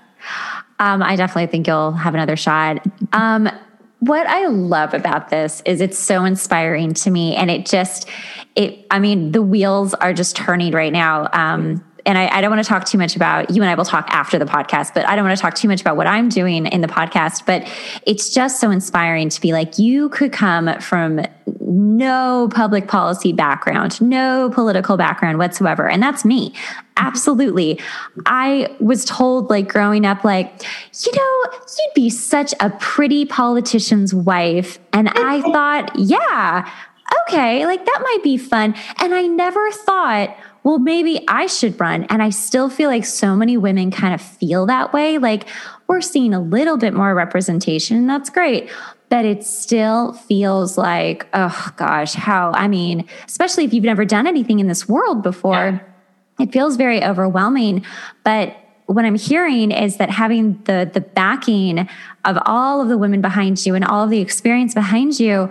Um, 0.80 1.04
I 1.04 1.16
definitely 1.16 1.48
think 1.48 1.68
you'll 1.68 1.92
have 1.92 2.14
another 2.14 2.36
shot. 2.36 2.86
Um, 3.14 3.50
what 4.00 4.28
I 4.28 4.48
love 4.48 4.94
about 4.94 5.30
this 5.30 5.62
is 5.66 5.82
it's 5.82 5.98
so 5.98 6.26
inspiring 6.26 6.94
to 6.96 7.10
me 7.10 7.36
and 7.36 7.50
it 7.50 7.66
just 7.66 8.08
it 8.56 8.86
I 8.90 9.00
mean 9.00 9.32
the 9.32 9.42
wheels 9.42 9.94
are 9.96 10.14
just 10.14 10.36
turning 10.36 10.72
right 10.72 10.94
now. 10.94 11.28
Um, 11.34 11.84
and 12.06 12.18
I, 12.18 12.28
I, 12.28 12.42
don't 12.42 12.52
want 12.52 12.64
to 12.64 12.68
talk 12.68 12.86
too 12.86 12.98
much 12.98 13.16
about 13.16 13.50
you 13.50 13.62
and 13.62 13.70
I 13.70 13.76
will 13.76 13.86
talk 13.86 14.08
after 14.10 14.38
the 14.38 14.46
podcast, 14.46 14.94
but 14.94 15.08
I 15.08 15.16
don't 15.16 15.26
want 15.26 15.38
to 15.38 15.42
talk 15.42 15.56
too 15.56 15.68
much 15.68 15.82
about 15.82 15.98
what 15.98 16.08
I'm 16.08 16.30
doing 16.30 16.68
in 16.68 16.82
the 16.82 16.88
podcast. 16.88 17.46
But 17.46 17.68
it's 18.06 18.30
just 18.30 18.60
so 18.60 18.70
inspiring 18.70 19.30
to 19.30 19.42
be 19.42 19.54
like, 19.54 19.80
you 19.80 20.10
could 20.10 20.32
come 20.32 20.80
from 20.80 21.22
no 21.60 22.50
public 22.54 22.88
policy 22.88 23.34
background, 23.34 24.00
no 24.02 24.50
political 24.54 24.98
background 24.98 25.40
whatsoever. 25.40 25.90
And 25.90 26.02
that's 26.02 26.24
me. 26.24 26.54
Absolutely. 26.98 27.80
I 28.26 28.74
was 28.80 29.04
told, 29.04 29.50
like, 29.50 29.68
growing 29.68 30.06
up, 30.06 30.24
like, 30.24 30.64
you 31.06 31.12
know, 31.12 31.44
you'd 31.52 31.94
be 31.94 32.10
such 32.10 32.54
a 32.60 32.70
pretty 32.70 33.26
politician's 33.26 34.14
wife. 34.14 34.80
And 34.94 35.10
I 35.10 35.42
thought, 35.52 35.92
yeah, 35.96 36.70
okay, 37.28 37.66
like 37.66 37.86
that 37.86 38.00
might 38.02 38.24
be 38.24 38.38
fun. 38.38 38.76
And 39.00 39.14
I 39.14 39.24
never 39.24 39.72
thought, 39.72 40.36
well, 40.66 40.80
maybe 40.80 41.24
I 41.28 41.46
should 41.46 41.80
run. 41.80 42.06
And 42.06 42.24
I 42.24 42.32
still 42.32 42.72
feel 42.72 42.90
like 42.90 43.06
so 43.06 43.36
many 43.36 43.56
women 43.56 43.92
kind 43.92 44.16
of 44.16 44.20
feel 44.20 44.66
that 44.66 44.94
way. 44.94 45.20
Like 45.20 45.48
we're 45.88 46.02
seeing 46.02 46.34
a 46.34 46.42
little 46.42 46.76
bit 46.76 46.92
more 46.92 47.14
representation, 47.14 47.98
and 47.98 48.10
that's 48.10 48.32
great. 48.32 48.72
But 49.10 49.26
it 49.26 49.44
still 49.44 50.14
feels 50.14 50.76
like, 50.76 51.28
oh 51.36 51.72
gosh, 51.78 52.16
how, 52.16 52.52
I 52.54 52.68
mean, 52.68 53.08
especially 53.28 53.64
if 53.64 53.74
you've 53.76 53.84
never 53.84 54.06
done 54.06 54.26
anything 54.26 54.60
in 54.60 54.68
this 54.68 54.90
world 54.90 55.22
before, 55.22 55.54
yeah. 55.54 55.80
it 56.40 56.52
feels 56.52 56.78
very 56.78 57.04
overwhelming. 57.04 57.86
But 58.24 58.58
what 58.88 59.06
I'm 59.06 59.16
hearing 59.16 59.70
is 59.70 59.98
that 59.98 60.10
having 60.10 60.62
the 60.64 60.90
the 60.92 61.02
backing 61.02 61.88
of 62.24 62.38
all 62.46 62.82
of 62.82 62.88
the 62.88 62.98
women 62.98 63.22
behind 63.22 63.64
you 63.66 63.76
and 63.76 63.86
all 63.86 64.04
of 64.04 64.10
the 64.10 64.20
experience 64.20 64.74
behind 64.74 65.20
you 65.20 65.50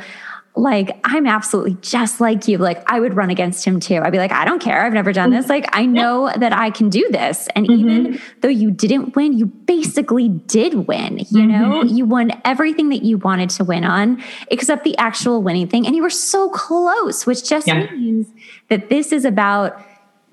like 0.57 1.01
I'm 1.03 1.27
absolutely 1.27 1.77
just 1.81 2.21
like 2.21 2.47
you. 2.47 2.59
Like 2.59 2.89
I 2.91 3.01
would 3.01 3.15
run 3.15 3.29
against 3.29 3.65
him 3.65 3.81
too. 3.81 3.97
I'd 3.97 4.13
be 4.13 4.19
like, 4.19 4.31
I 4.31 4.45
don't 4.45 4.63
care. 4.63 4.85
I've 4.85 4.93
never 4.93 5.13
done 5.13 5.31
this. 5.31 5.49
Like 5.49 5.67
I 5.73 5.85
know 5.85 6.31
that 6.37 6.53
I 6.53 6.71
can 6.71 6.91
do 6.91 7.09
this. 7.11 7.49
And 7.57 7.67
mm-hmm. 7.67 7.89
even 7.89 8.21
though 8.41 8.49
you 8.49 8.71
didn't 8.71 9.17
win, 9.17 9.37
you 9.37 9.47
basically 9.47 10.29
did 10.29 10.87
win. 10.87 11.19
You 11.19 11.25
mm-hmm. 11.25 11.49
know, 11.49 11.83
you 11.83 12.05
won 12.05 12.41
everything 12.45 12.89
that 12.91 13.03
you 13.03 13.19
wanted 13.19 13.51
to 13.51 13.65
win 13.65 13.85
on, 13.85 14.23
except 14.49 14.85
the 14.85 14.97
actual 14.97 15.43
winning 15.43 15.67
thing. 15.67 15.87
And 15.87 15.97
you 15.97 16.03
were 16.03 16.11
so 16.11 16.49
close, 16.51 17.27
which 17.27 17.49
just 17.49 17.67
yeah. 17.67 17.91
means 17.91 18.29
that 18.69 18.89
this 18.91 19.11
is 19.11 19.25
about 19.25 19.85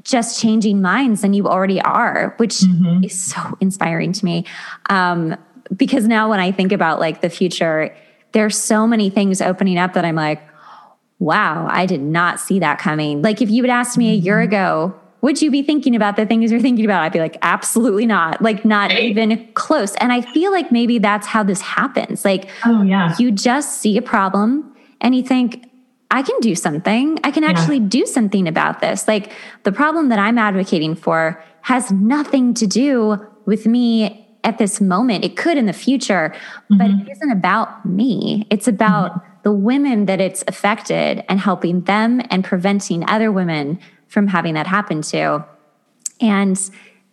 just 0.03 0.39
changing 0.39 0.81
minds 0.81 1.23
and 1.23 1.35
you 1.35 1.47
already 1.47 1.81
are, 1.81 2.35
which 2.37 2.59
mm-hmm. 2.59 3.03
is 3.03 3.19
so 3.19 3.57
inspiring 3.59 4.13
to 4.13 4.25
me. 4.25 4.45
Um, 4.87 5.35
because 5.75 6.07
now 6.07 6.29
when 6.29 6.39
I 6.39 6.51
think 6.51 6.71
about 6.71 6.99
like 6.99 7.21
the 7.21 7.29
future, 7.29 7.95
there's 8.31 8.57
so 8.57 8.87
many 8.87 9.09
things 9.09 9.41
opening 9.41 9.77
up 9.77 9.93
that 9.93 10.05
I'm 10.05 10.15
like, 10.15 10.41
wow, 11.19 11.67
I 11.69 11.85
did 11.85 12.01
not 12.01 12.39
see 12.39 12.59
that 12.59 12.79
coming. 12.79 13.21
Like 13.21 13.41
if 13.41 13.49
you 13.49 13.63
had 13.63 13.69
asked 13.69 13.97
me 13.97 14.11
a 14.11 14.15
year 14.15 14.37
mm-hmm. 14.37 14.53
ago, 14.53 14.95
would 15.21 15.39
you 15.39 15.51
be 15.51 15.61
thinking 15.61 15.95
about 15.95 16.15
the 16.15 16.25
things 16.25 16.51
you're 16.51 16.59
thinking 16.59 16.83
about? 16.83 17.03
I'd 17.03 17.13
be 17.13 17.19
like, 17.19 17.37
absolutely 17.43 18.07
not. 18.07 18.41
Like 18.41 18.65
not 18.65 18.91
even 18.91 19.47
close. 19.53 19.93
And 19.95 20.11
I 20.11 20.21
feel 20.21 20.51
like 20.51 20.71
maybe 20.71 20.97
that's 20.97 21.27
how 21.27 21.43
this 21.43 21.61
happens. 21.61 22.25
Like, 22.25 22.49
oh 22.65 22.81
yeah, 22.81 23.15
you 23.19 23.31
just 23.31 23.77
see 23.77 23.97
a 23.97 24.01
problem 24.01 24.75
and 24.99 25.15
you 25.15 25.21
think, 25.21 25.67
I 26.13 26.23
can 26.23 26.37
do 26.41 26.55
something. 26.55 27.19
I 27.23 27.31
can 27.31 27.45
actually 27.45 27.77
yeah. 27.77 27.87
do 27.87 28.05
something 28.05 28.45
about 28.45 28.81
this. 28.81 29.07
Like 29.07 29.31
the 29.63 29.71
problem 29.71 30.09
that 30.09 30.19
I'm 30.19 30.37
advocating 30.37 30.93
for 30.93 31.41
has 31.61 31.89
nothing 31.89 32.53
to 32.55 32.67
do 32.67 33.25
with 33.45 33.65
me 33.65 34.20
at 34.43 34.57
this 34.57 34.81
moment. 34.81 35.23
It 35.23 35.35
could 35.37 35.57
in 35.57 35.65
the 35.65 35.73
future, 35.73 36.33
mm-hmm. 36.33 36.77
but 36.77 36.89
it 36.89 37.11
isn't 37.11 37.31
about 37.31 37.85
me. 37.85 38.47
It's 38.49 38.67
about 38.67 39.11
mm-hmm. 39.11 39.29
the 39.43 39.51
women 39.51 40.05
that 40.05 40.19
it's 40.19 40.43
affected 40.47 41.23
and 41.29 41.39
helping 41.39 41.81
them 41.81 42.21
and 42.29 42.43
preventing 42.43 43.07
other 43.09 43.31
women 43.31 43.79
from 44.07 44.27
having 44.27 44.55
that 44.55 44.67
happen 44.67 45.01
to. 45.03 45.45
And 46.19 46.59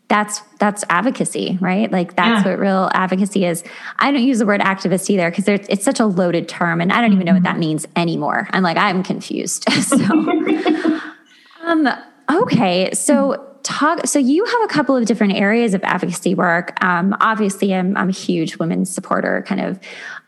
that's 0.09 0.41
that's 0.59 0.85
advocacy, 0.89 1.59
right? 1.61 1.91
Like 1.93 2.17
that's 2.17 2.45
yeah. 2.45 2.53
what 2.53 2.59
real 2.59 2.91
advocacy 2.95 3.45
is. 3.45 3.63
I 3.99 4.11
don't 4.11 4.23
use 4.23 4.39
the 4.39 4.47
word 4.47 4.63
activist 4.63 5.11
either 5.11 5.31
because 5.31 5.47
it's 5.49 5.85
such 5.85 6.01
a 6.01 6.07
loaded 6.07 6.49
term, 6.49 6.81
and 6.81 6.93
I 6.93 7.01
don't 7.03 7.13
even 7.13 7.27
know 7.27 7.35
what 7.35 7.43
that 7.43 7.53
mm-hmm. 7.53 7.61
means 7.61 7.87
anymore. 7.95 8.49
I'm 8.53 8.63
like 8.63 8.79
I'm 8.79 9.03
confused. 9.03 9.71
so, 9.83 9.97
um, 11.63 11.89
okay, 12.33 12.91
so 12.95 13.48
talk 13.69 14.07
so 14.07 14.19
you 14.19 14.45
have 14.45 14.63
a 14.65 14.67
couple 14.69 14.97
of 14.97 15.05
different 15.05 15.35
areas 15.35 15.75
of 15.75 15.85
advocacy 15.85 16.35
work. 16.35 16.83
Um, 16.83 17.15
obviously 17.21 17.75
I'm, 17.75 17.97
I'm, 17.97 18.09
a 18.09 18.13
huge 18.13 18.57
women's 18.57 18.89
supporter 18.91 19.45
kind 19.47 19.61
of 19.61 19.79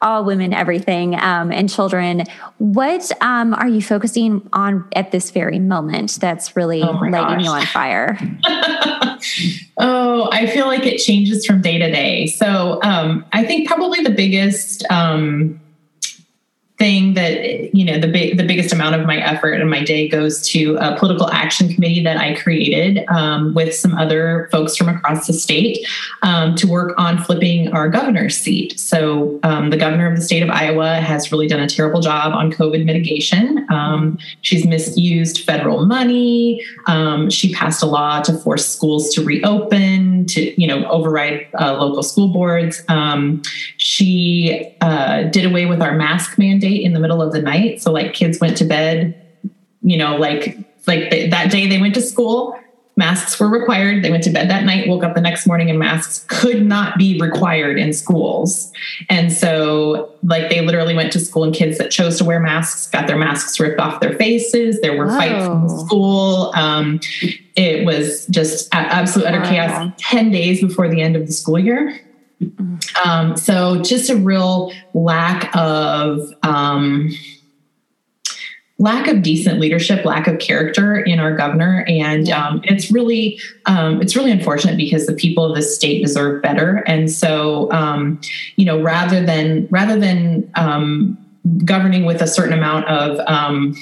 all 0.03 0.25
women 0.25 0.53
everything 0.53 1.15
um, 1.15 1.51
and 1.51 1.69
children. 1.69 2.25
What 2.59 3.11
um, 3.23 3.55
are 3.55 3.69
you 3.69 3.81
focusing 3.81 4.47
on 4.53 4.87
at 4.95 5.11
this 5.11 5.31
very 5.31 5.59
moment 5.59 6.19
that's 6.21 6.55
really 6.55 6.83
oh 6.83 6.93
lighting 6.93 7.13
gosh. 7.13 7.45
you 7.45 7.51
on 7.51 7.67
fire? 7.67 8.19
Oh 9.77 10.31
i 10.33 10.47
feel 10.47 10.67
like 10.67 10.87
it 10.87 10.97
changes 10.97 11.45
from 11.45 11.61
day 11.61 11.77
to 11.79 11.91
day. 11.91 12.27
So 12.27 12.81
um, 12.83 13.25
i 13.33 13.45
think 13.45 13.69
probably 13.69 14.03
the 14.03 14.11
biggest 14.11 14.91
um, 14.91 15.61
thing 16.81 17.13
that 17.13 17.75
you 17.75 17.85
know 17.85 17.99
the 17.99 18.09
big 18.09 18.39
the 18.39 18.43
biggest 18.43 18.73
amount 18.73 18.95
of 18.95 19.07
my 19.07 19.19
effort 19.19 19.53
and 19.53 19.69
my 19.69 19.85
day 19.85 20.09
goes 20.09 20.41
to 20.49 20.77
a 20.81 20.97
political 20.97 21.31
action 21.31 21.73
committee 21.73 22.03
that 22.03 22.17
I 22.17 22.35
created 22.35 23.05
um, 23.09 23.53
with 23.53 23.75
some 23.75 23.95
other 23.99 24.49
folks 24.51 24.79
from 24.79 24.89
across 24.89 25.27
the 25.27 25.35
state 25.35 25.87
um, 26.23 26.55
to 26.55 26.67
work 26.67 26.95
on 26.97 27.23
flipping 27.23 27.71
our 27.75 27.91
governor's 27.91 28.37
seat. 28.37 28.81
So 28.81 29.39
um, 29.43 29.69
the 29.69 29.77
governor 29.77 30.11
of 30.11 30.17
the 30.17 30.23
state 30.23 30.43
of 30.43 30.49
Iowa 30.49 30.95
has 30.95 31.31
really 31.31 31.47
done 31.47 31.61
a 31.61 31.69
terrible 31.69 32.01
job 32.01 32.33
on 32.33 32.51
COVID 32.51 32.87
mitigation. 32.87 33.67
Um, 33.69 34.19
she's 34.41 34.65
misused 34.67 35.45
federal 35.45 35.85
money. 35.85 36.65
Um, 36.87 37.29
she 37.29 37.53
passed 37.53 37.83
a 37.83 37.87
law 37.87 38.23
to 38.23 38.33
force 38.39 38.67
schools 38.67 39.13
to 39.15 39.23
reopen 39.23 40.00
to 40.31 40.61
you 40.61 40.67
know 40.67 40.85
override 40.89 41.47
uh, 41.61 41.73
local 41.75 42.03
school 42.03 42.29
boards. 42.29 42.83
Um, 42.89 43.43
she 43.77 44.75
uh, 44.81 45.25
did 45.25 45.45
away 45.45 45.67
with 45.67 45.83
our 45.83 45.95
mask 45.95 46.39
mandate 46.39 46.83
in 46.83 46.93
the 46.93 47.01
middle 47.01 47.23
of 47.23 47.33
the 47.33 47.43
night. 47.43 47.83
So 47.83 47.93
like 47.93 48.13
kids 48.15 48.41
went 48.41 48.57
to 48.59 48.65
bed, 48.65 49.15
you 49.83 49.97
know, 49.97 50.17
like 50.17 50.59
like 50.87 51.11
that 51.31 51.51
day 51.51 51.67
they 51.67 51.81
went 51.81 51.95
to 51.95 52.03
school, 52.03 52.59
masks 53.01 53.41
were 53.41 53.49
required. 53.49 54.05
They 54.05 54.11
went 54.11 54.23
to 54.25 54.31
bed 54.31 54.49
that 54.51 54.65
night, 54.65 54.87
woke 54.87 55.03
up 55.03 55.17
the 55.17 55.21
next 55.21 55.47
morning, 55.47 55.69
and 55.71 55.79
masks 55.79 56.25
could 56.29 56.65
not 56.65 56.97
be 56.99 57.19
required 57.19 57.79
in 57.79 57.93
schools. 57.93 58.71
And 59.09 59.33
so, 59.33 60.15
like, 60.23 60.51
they 60.51 60.61
literally 60.61 60.95
went 60.95 61.13
to 61.15 61.19
school, 61.19 61.43
and 61.43 61.53
kids 61.53 61.79
that 61.79 61.91
chose 61.91 62.19
to 62.19 62.25
wear 62.25 62.39
masks 62.39 62.89
got 62.89 63.09
their 63.09 63.17
masks 63.17 63.59
ripped 63.59 63.81
off 63.81 64.01
their 64.01 64.15
faces. 64.17 64.81
There 64.83 64.97
were 64.97 65.09
Whoa. 65.09 65.17
fights 65.17 65.47
in 65.47 65.87
school. 65.87 66.53
Um, 66.55 67.01
it 67.57 67.85
was 67.85 68.27
just 68.27 68.69
absolute 68.73 69.27
utter 69.27 69.41
chaos 69.41 69.93
10 69.99 70.31
days 70.31 70.61
before 70.61 70.89
the 70.89 71.01
end 71.01 71.17
of 71.17 71.27
the 71.27 71.33
school 71.33 71.59
year. 71.59 71.99
Um, 73.05 73.37
so 73.37 73.83
just 73.83 74.11
a 74.11 74.17
real 74.17 74.73
lack 74.95 75.55
of 75.55 76.21
um, 76.43 77.11
lack 78.81 79.07
of 79.09 79.23
decent 79.23 79.61
leadership, 79.61 80.07
lack 80.07 80.27
of 80.27 80.39
character 80.39 80.97
in 80.97 81.21
our 81.21 81.37
governor, 81.37 81.85
and 81.87 82.31
um, 82.31 82.63
it's 82.65 82.91
really 82.91 83.39
um, 83.67 84.01
it's 84.01 84.17
really 84.17 84.33
unfortunate 84.33 84.77
because 84.77 85.07
the 85.07 85.13
people 85.13 85.45
of 85.45 85.55
the 85.55 85.63
state 85.63 86.03
deserve 86.03 86.43
better. 86.43 86.83
And 86.87 87.11
so, 87.11 87.71
um, 87.73 88.21
you 88.57 88.65
know, 88.65 88.81
rather 88.81 89.25
than 89.25 89.69
rather 89.71 90.01
than 90.01 90.51
um, 90.57 91.19
governing 91.65 92.07
with 92.07 92.23
a 92.23 92.27
certain 92.27 92.55
amount 92.55 92.87
of 92.87 93.19
um, 93.29 93.77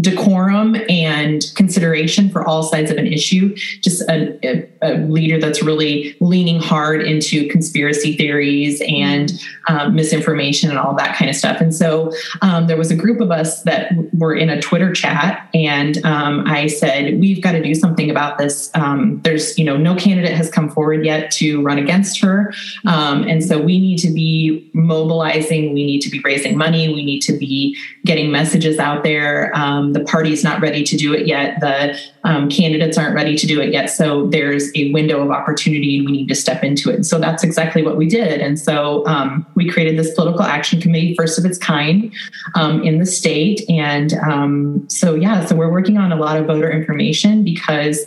decorum 0.00 0.76
and 0.88 1.44
consideration 1.54 2.30
for 2.30 2.46
all 2.46 2.62
sides 2.62 2.90
of 2.90 2.96
an 2.96 3.06
issue. 3.06 3.54
Just 3.80 4.02
a, 4.02 4.38
a, 4.46 4.68
a, 4.82 4.94
leader 5.04 5.38
that's 5.38 5.62
really 5.62 6.16
leaning 6.20 6.58
hard 6.58 7.02
into 7.02 7.48
conspiracy 7.48 8.16
theories 8.16 8.82
and 8.86 9.32
um, 9.68 9.94
misinformation 9.94 10.70
and 10.70 10.78
all 10.78 10.94
that 10.94 11.16
kind 11.16 11.30
of 11.30 11.36
stuff. 11.36 11.60
And 11.60 11.74
so 11.74 12.12
um, 12.42 12.66
there 12.66 12.76
was 12.76 12.90
a 12.90 12.96
group 12.96 13.20
of 13.20 13.30
us 13.30 13.62
that 13.62 13.92
were 14.14 14.34
in 14.34 14.50
a 14.50 14.60
Twitter 14.60 14.92
chat, 14.92 15.48
and 15.54 16.04
um, 16.04 16.44
I 16.46 16.66
said, 16.66 17.20
"We've 17.20 17.42
got 17.42 17.52
to 17.52 17.62
do 17.62 17.74
something 17.74 18.10
about 18.10 18.38
this." 18.38 18.70
Um, 18.74 19.20
there's, 19.22 19.58
you 19.58 19.64
know, 19.64 19.76
no 19.76 19.94
candidate 19.94 20.32
has 20.32 20.50
come 20.50 20.70
forward 20.70 21.04
yet 21.04 21.30
to 21.32 21.62
run 21.62 21.78
against 21.78 22.20
her, 22.20 22.52
um, 22.86 23.22
and 23.24 23.44
so 23.44 23.60
we 23.60 23.78
need 23.78 23.98
to 23.98 24.10
be 24.10 24.68
mobilizing. 24.72 25.72
We 25.72 25.84
need 25.84 26.00
to 26.00 26.10
be 26.10 26.20
raising 26.20 26.56
money. 26.56 26.88
We 26.88 27.04
need 27.04 27.20
to 27.20 27.36
be 27.36 27.76
getting 28.04 28.30
messages 28.30 28.78
out 28.78 29.04
there. 29.04 29.54
Um, 29.74 29.92
the 29.92 30.00
party's 30.00 30.44
not 30.44 30.60
ready 30.60 30.84
to 30.84 30.96
do 30.96 31.12
it 31.12 31.26
yet. 31.26 31.60
The 31.60 31.98
um, 32.24 32.48
candidates 32.48 32.96
aren't 32.96 33.14
ready 33.14 33.36
to 33.36 33.46
do 33.46 33.60
it 33.60 33.72
yet. 33.72 33.90
So 33.90 34.26
there's 34.28 34.70
a 34.74 34.92
window 34.92 35.22
of 35.22 35.30
opportunity 35.30 35.98
and 35.98 36.06
we 36.06 36.12
need 36.12 36.28
to 36.28 36.34
step 36.34 36.62
into 36.62 36.90
it. 36.90 36.94
And 36.94 37.06
so 37.06 37.18
that's 37.18 37.44
exactly 37.44 37.82
what 37.82 37.96
we 37.96 38.06
did. 38.06 38.40
And 38.40 38.58
so 38.58 39.06
um, 39.06 39.46
we 39.54 39.68
created 39.68 39.98
this 39.98 40.14
political 40.14 40.42
action 40.42 40.80
committee, 40.80 41.14
first 41.14 41.38
of 41.38 41.44
its 41.44 41.58
kind 41.58 42.12
um, 42.54 42.82
in 42.82 42.98
the 42.98 43.06
state. 43.06 43.62
And 43.68 44.14
um, 44.14 44.86
so, 44.88 45.14
yeah, 45.14 45.44
so 45.44 45.54
we're 45.54 45.72
working 45.72 45.98
on 45.98 46.12
a 46.12 46.16
lot 46.16 46.36
of 46.36 46.46
voter 46.46 46.70
information 46.70 47.44
because 47.44 48.06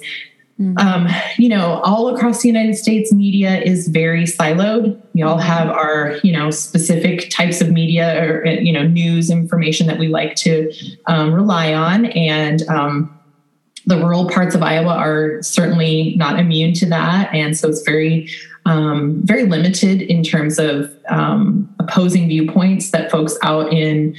Mm-hmm. 0.59 0.77
Um, 0.79 1.07
you 1.37 1.49
know, 1.49 1.79
all 1.83 2.13
across 2.15 2.41
the 2.41 2.47
United 2.47 2.75
States, 2.75 3.13
media 3.13 3.61
is 3.61 3.87
very 3.89 4.23
siloed. 4.23 4.99
We 5.13 5.21
all 5.21 5.37
have 5.37 5.69
our, 5.69 6.15
you 6.23 6.31
know, 6.31 6.49
specific 6.49 7.29
types 7.29 7.61
of 7.61 7.71
media 7.71 8.23
or, 8.23 8.45
you 8.45 8.73
know, 8.73 8.83
news 8.83 9.29
information 9.29 9.85
that 9.87 9.99
we 9.99 10.07
like 10.07 10.35
to 10.37 10.73
um, 11.05 11.31
rely 11.33 11.73
on. 11.73 12.07
And 12.07 12.67
um, 12.69 13.16
the 13.87 13.97
rural 13.97 14.29
parts 14.29 14.53
of 14.53 14.61
Iowa 14.61 14.93
are 14.93 15.41
certainly 15.41 16.13
not 16.17 16.39
immune 16.39 16.73
to 16.75 16.85
that. 16.87 17.33
And 17.33 17.57
so 17.57 17.69
it's 17.69 17.81
very 17.81 18.29
um, 18.67 19.21
very 19.23 19.45
limited 19.45 20.01
in 20.01 20.23
terms 20.23 20.59
of 20.59 20.93
um, 21.07 21.73
opposing 21.79 22.27
viewpoints 22.27 22.91
that 22.91 23.09
folks 23.09 23.37
out 23.41 23.71
in 23.71 24.13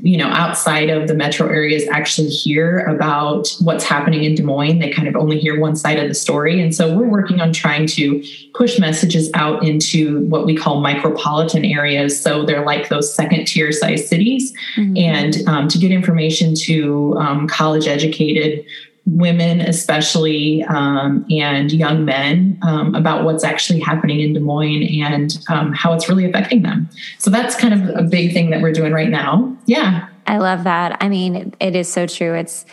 you 0.00 0.16
know 0.16 0.28
outside 0.28 0.88
of 0.88 1.06
the 1.06 1.12
metro 1.12 1.46
areas 1.48 1.86
actually 1.88 2.28
hear 2.28 2.78
about 2.86 3.54
what's 3.60 3.84
happening 3.84 4.24
in 4.24 4.34
des 4.34 4.42
moines 4.42 4.78
they 4.78 4.90
kind 4.90 5.06
of 5.06 5.16
only 5.16 5.38
hear 5.38 5.60
one 5.60 5.76
side 5.76 5.98
of 5.98 6.08
the 6.08 6.14
story 6.14 6.62
and 6.62 6.74
so 6.74 6.96
we're 6.96 7.08
working 7.08 7.40
on 7.40 7.52
trying 7.52 7.86
to 7.86 8.24
push 8.54 8.78
messages 8.78 9.30
out 9.34 9.62
into 9.62 10.26
what 10.28 10.46
we 10.46 10.56
call 10.56 10.82
micropolitan 10.82 11.70
areas 11.74 12.18
so 12.18 12.44
they're 12.46 12.64
like 12.64 12.88
those 12.88 13.12
second 13.12 13.46
tier 13.46 13.70
size 13.70 14.08
cities 14.08 14.54
mm-hmm. 14.76 14.96
and 14.96 15.46
um, 15.46 15.68
to 15.68 15.76
get 15.76 15.90
information 15.90 16.54
to 16.54 17.14
um, 17.18 17.46
college 17.46 17.86
educated 17.86 18.64
women, 19.06 19.60
especially, 19.60 20.62
um, 20.64 21.26
and 21.30 21.72
young 21.72 22.04
men 22.04 22.58
um, 22.62 22.94
about 22.94 23.24
what's 23.24 23.44
actually 23.44 23.80
happening 23.80 24.20
in 24.20 24.32
Des 24.34 24.40
Moines 24.40 24.82
and 25.02 25.38
um, 25.48 25.72
how 25.72 25.92
it's 25.92 26.08
really 26.08 26.24
affecting 26.24 26.62
them. 26.62 26.88
So 27.18 27.30
that's 27.30 27.54
kind 27.56 27.74
of 27.74 27.96
a 27.96 28.02
big 28.02 28.32
thing 28.32 28.50
that 28.50 28.60
we're 28.60 28.72
doing 28.72 28.92
right 28.92 29.08
now. 29.08 29.56
Yeah. 29.66 30.08
I 30.26 30.38
love 30.38 30.64
that. 30.64 30.96
I 31.00 31.08
mean, 31.08 31.54
it 31.60 31.74
is 31.74 31.92
so 31.92 32.06
true. 32.06 32.34
It's, 32.34 32.64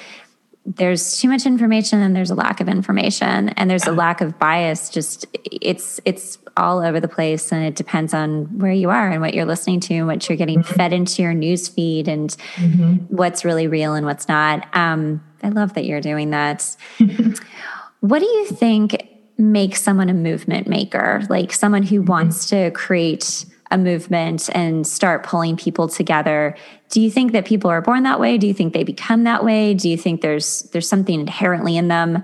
there's 0.67 1.17
too 1.19 1.29
much 1.29 1.45
information 1.45 2.01
and 2.01 2.13
there's 2.13 2.29
a 2.29 2.35
lack 2.35 2.59
of 2.59 2.67
information 2.67 3.49
and 3.49 3.69
there's 3.69 3.87
a 3.87 3.91
lack 3.91 4.19
of 4.19 4.37
bias 4.37 4.89
just 4.89 5.25
it's 5.33 6.01
it's 6.03 6.37
all 6.57 6.79
over 6.79 6.99
the 6.99 7.07
place 7.07 7.53
and 7.53 7.63
it 7.63 7.75
depends 7.75 8.13
on 8.13 8.45
where 8.59 8.73
you 8.73 8.89
are 8.89 9.09
and 9.09 9.21
what 9.21 9.33
you're 9.33 9.45
listening 9.45 9.79
to 9.79 9.93
and 9.93 10.07
what 10.07 10.27
you're 10.27 10.37
getting 10.37 10.59
mm-hmm. 10.59 10.73
fed 10.73 10.91
into 10.91 11.21
your 11.21 11.33
news 11.33 11.69
feed 11.69 12.09
and 12.09 12.35
mm-hmm. 12.55 12.95
what's 13.07 13.45
really 13.45 13.67
real 13.67 13.93
and 13.93 14.05
what's 14.05 14.27
not 14.27 14.67
um, 14.75 15.23
I 15.43 15.49
love 15.49 15.73
that 15.73 15.85
you're 15.85 16.01
doing 16.01 16.31
that. 16.31 16.75
what 17.99 18.19
do 18.19 18.25
you 18.25 18.45
think 18.45 19.07
makes 19.37 19.81
someone 19.81 20.09
a 20.09 20.13
movement 20.13 20.67
maker? 20.67 21.21
Like 21.29 21.53
someone 21.53 21.83
who 21.83 22.01
wants 22.01 22.49
to 22.49 22.71
create 22.71 23.45
a 23.71 23.77
movement 23.77 24.49
and 24.53 24.87
start 24.87 25.23
pulling 25.23 25.57
people 25.57 25.87
together. 25.87 26.55
Do 26.89 27.01
you 27.01 27.11
think 27.11 27.33
that 27.33 27.45
people 27.45 27.69
are 27.69 27.81
born 27.81 28.03
that 28.03 28.19
way? 28.19 28.37
Do 28.37 28.47
you 28.47 28.53
think 28.53 28.73
they 28.73 28.83
become 28.83 29.23
that 29.25 29.43
way? 29.43 29.73
Do 29.73 29.89
you 29.89 29.97
think 29.97 30.21
there's 30.21 30.63
there's 30.71 30.87
something 30.87 31.19
inherently 31.19 31.77
in 31.77 31.87
them? 31.87 32.23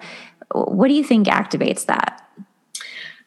What 0.52 0.88
do 0.88 0.93
you 0.93 1.04
think 1.04 1.28
activates 1.28 1.86
that? 1.88 2.21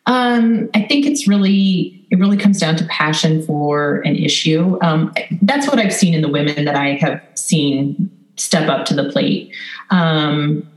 Um, 0.07 0.71
I 0.73 0.83
think 0.83 1.05
it's 1.05 1.27
really 1.27 2.07
it 2.11 2.19
really 2.19 2.37
comes 2.37 2.61
down 2.61 2.77
to 2.77 2.85
passion 2.87 3.43
for 3.43 3.97
an 4.03 4.17
issue. 4.17 4.79
Um, 4.83 5.13
that's 5.43 5.67
what 5.67 5.79
I've 5.79 5.93
seen 5.93 6.15
in 6.15 6.23
the 6.23 6.29
women 6.29 6.65
that 6.65 6.77
I 6.77 6.95
have 6.95 7.21
seen 7.35 8.11
step 8.37 8.69
up 8.69 8.87
to 8.87 8.95
the 8.95 9.11
plate. 9.11 9.55
Um, 9.91 10.69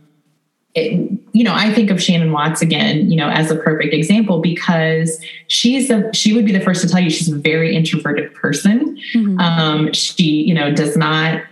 it, 0.75 1.19
you 1.33 1.43
know, 1.43 1.53
I 1.53 1.73
think 1.73 1.89
of 1.89 2.01
Shannon 2.01 2.31
Watts 2.31 2.61
again, 2.61 3.09
you 3.09 3.17
know, 3.17 3.29
as 3.29 3.49
a 3.49 3.55
perfect 3.55 3.93
example 3.93 4.39
because 4.39 5.23
she's 5.47 5.89
a 5.89 6.11
she 6.13 6.33
would 6.33 6.45
be 6.45 6.51
the 6.51 6.59
first 6.59 6.81
to 6.81 6.87
tell 6.87 6.99
you 6.99 7.09
she's 7.09 7.31
a 7.31 7.37
very 7.37 7.75
introverted 7.75 8.33
person. 8.35 8.97
Mm-hmm. 9.13 9.39
Um, 9.39 9.93
she, 9.93 10.43
you 10.43 10.53
know, 10.53 10.73
does 10.73 10.95
not 10.95 11.43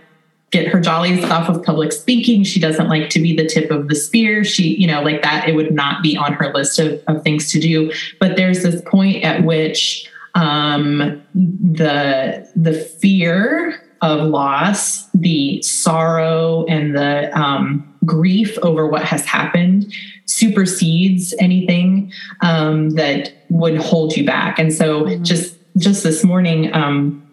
get 0.50 0.68
her 0.68 0.80
jollies 0.80 1.24
off 1.24 1.48
of 1.48 1.62
public 1.62 1.92
speaking. 1.92 2.42
She 2.42 2.58
doesn't 2.60 2.88
like 2.88 3.10
to 3.10 3.20
be 3.20 3.36
the 3.36 3.46
tip 3.46 3.70
of 3.70 3.88
the 3.88 3.94
spear. 3.94 4.44
She, 4.44 4.76
you 4.76 4.86
know, 4.86 5.02
like 5.02 5.22
that, 5.22 5.48
it 5.48 5.54
would 5.54 5.72
not 5.72 6.02
be 6.02 6.16
on 6.16 6.32
her 6.32 6.52
list 6.54 6.78
of, 6.78 7.02
of 7.06 7.22
things 7.22 7.50
to 7.52 7.60
do. 7.60 7.92
But 8.18 8.36
there's 8.36 8.62
this 8.62 8.80
point 8.86 9.24
at 9.24 9.44
which 9.44 10.08
um, 10.34 11.22
the 11.34 12.48
the 12.54 12.72
fear 12.72 13.82
of 14.00 14.28
loss, 14.28 15.08
the 15.12 15.60
sorrow 15.62 16.64
and 16.66 16.96
the 16.96 17.36
um, 17.38 17.96
grief 18.04 18.56
over 18.62 18.86
what 18.86 19.04
has 19.04 19.24
happened 19.24 19.92
supersedes 20.26 21.34
anything 21.38 22.12
um, 22.42 22.90
that 22.90 23.32
would 23.48 23.78
hold 23.78 24.16
you 24.16 24.24
back. 24.24 24.58
And 24.58 24.72
so, 24.72 25.04
mm-hmm. 25.04 25.22
just 25.22 25.56
just 25.76 26.02
this 26.02 26.24
morning. 26.24 26.74
Um, 26.74 27.24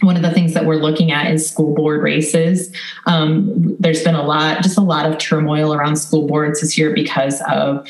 one 0.00 0.16
of 0.16 0.22
the 0.22 0.30
things 0.32 0.54
that 0.54 0.64
we're 0.64 0.76
looking 0.76 1.12
at 1.12 1.30
is 1.30 1.48
school 1.48 1.74
board 1.74 2.02
races. 2.02 2.74
Um, 3.06 3.76
there's 3.78 4.02
been 4.02 4.14
a 4.16 4.22
lot, 4.22 4.62
just 4.62 4.76
a 4.76 4.80
lot 4.82 5.06
of 5.06 5.18
turmoil 5.18 5.72
around 5.72 5.96
school 5.96 6.26
boards 6.26 6.60
this 6.60 6.76
year 6.76 6.92
because 6.92 7.40
of 7.48 7.86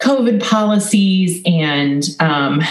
COVID 0.00 0.42
policies 0.42 1.40
and 1.46 2.04
um, 2.20 2.62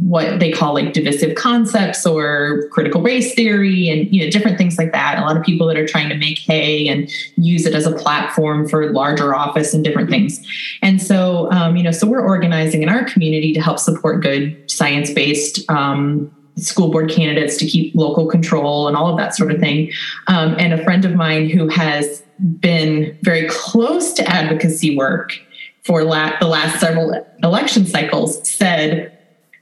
what 0.00 0.40
they 0.40 0.50
call 0.50 0.72
like 0.72 0.94
divisive 0.94 1.34
concepts 1.34 2.06
or 2.06 2.66
critical 2.72 3.02
race 3.02 3.34
theory 3.34 3.88
and 3.88 4.12
you 4.14 4.24
know 4.24 4.30
different 4.30 4.56
things 4.56 4.78
like 4.78 4.92
that. 4.92 5.18
A 5.18 5.20
lot 5.20 5.36
of 5.36 5.42
people 5.42 5.66
that 5.66 5.76
are 5.76 5.86
trying 5.86 6.08
to 6.08 6.16
make 6.16 6.38
hay 6.38 6.88
and 6.88 7.10
use 7.36 7.66
it 7.66 7.74
as 7.74 7.86
a 7.86 7.92
platform 7.92 8.66
for 8.66 8.90
larger 8.92 9.34
office 9.34 9.74
and 9.74 9.84
different 9.84 10.08
things. 10.08 10.40
And 10.80 11.02
so 11.02 11.50
um, 11.52 11.76
you 11.76 11.82
know 11.82 11.90
so 11.90 12.06
we're 12.06 12.26
organizing 12.26 12.82
in 12.82 12.88
our 12.88 13.04
community 13.04 13.52
to 13.52 13.60
help 13.60 13.78
support 13.78 14.22
good 14.22 14.70
science-based 14.70 15.70
um, 15.70 16.34
school 16.56 16.90
board 16.90 17.10
candidates 17.10 17.56
to 17.58 17.66
keep 17.66 17.94
local 17.94 18.26
control 18.26 18.88
and 18.88 18.96
all 18.96 19.10
of 19.10 19.18
that 19.18 19.34
sort 19.34 19.52
of 19.52 19.60
thing. 19.60 19.92
Um, 20.28 20.56
and 20.58 20.72
a 20.72 20.82
friend 20.82 21.04
of 21.04 21.14
mine 21.14 21.50
who 21.50 21.68
has 21.68 22.22
been 22.58 23.18
very 23.22 23.48
close 23.48 24.14
to 24.14 24.26
advocacy 24.26 24.96
work 24.96 25.38
for 25.84 26.04
la- 26.04 26.38
the 26.40 26.46
last 26.46 26.80
several 26.80 27.26
election 27.42 27.86
cycles 27.86 28.46
said 28.48 29.16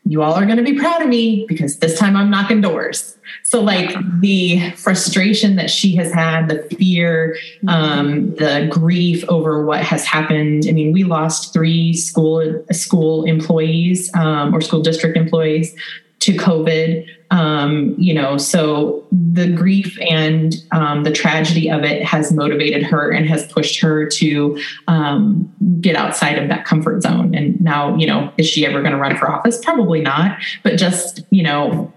you 0.08 0.22
all 0.22 0.32
are 0.32 0.46
going 0.46 0.56
to 0.56 0.62
be 0.62 0.78
proud 0.78 1.02
of 1.02 1.08
me 1.08 1.44
because 1.48 1.80
this 1.80 1.98
time 1.98 2.16
I'm 2.16 2.30
knocking 2.30 2.62
doors. 2.62 3.18
So, 3.42 3.60
like 3.60 3.94
the 4.20 4.70
frustration 4.70 5.56
that 5.56 5.70
she 5.70 5.94
has 5.96 6.10
had, 6.10 6.48
the 6.48 6.62
fear, 6.76 7.36
um, 7.66 8.34
the 8.36 8.68
grief 8.70 9.22
over 9.28 9.66
what 9.66 9.82
has 9.82 10.06
happened. 10.06 10.64
I 10.66 10.72
mean, 10.72 10.92
we 10.92 11.04
lost 11.04 11.52
three 11.52 11.92
school 11.92 12.64
school 12.72 13.24
employees 13.24 14.10
um, 14.14 14.54
or 14.54 14.62
school 14.62 14.80
district 14.80 15.18
employees 15.18 15.76
to 16.20 16.32
COVID. 16.34 17.06
Um, 17.30 17.94
you 17.98 18.14
know, 18.14 18.38
so 18.38 19.06
the 19.12 19.52
grief 19.52 19.98
and 20.00 20.54
um, 20.72 21.04
the 21.04 21.12
tragedy 21.12 21.70
of 21.70 21.84
it 21.84 22.02
has 22.02 22.32
motivated 22.32 22.82
her 22.84 23.10
and 23.10 23.28
has 23.28 23.46
pushed 23.52 23.80
her 23.80 24.06
to 24.06 24.58
um, 24.86 25.52
get 25.80 25.94
outside 25.94 26.38
of 26.38 26.48
that 26.48 26.64
comfort 26.64 27.02
zone. 27.02 27.34
And 27.34 27.60
now, 27.60 27.94
you 27.96 28.06
know, 28.06 28.32
is 28.38 28.48
she 28.48 28.64
ever 28.64 28.80
going 28.80 28.92
to 28.92 28.98
run 28.98 29.16
for 29.16 29.30
office? 29.30 29.62
Probably 29.62 30.00
not. 30.00 30.38
But 30.62 30.76
just, 30.76 31.22
you 31.30 31.42
know, 31.42 31.92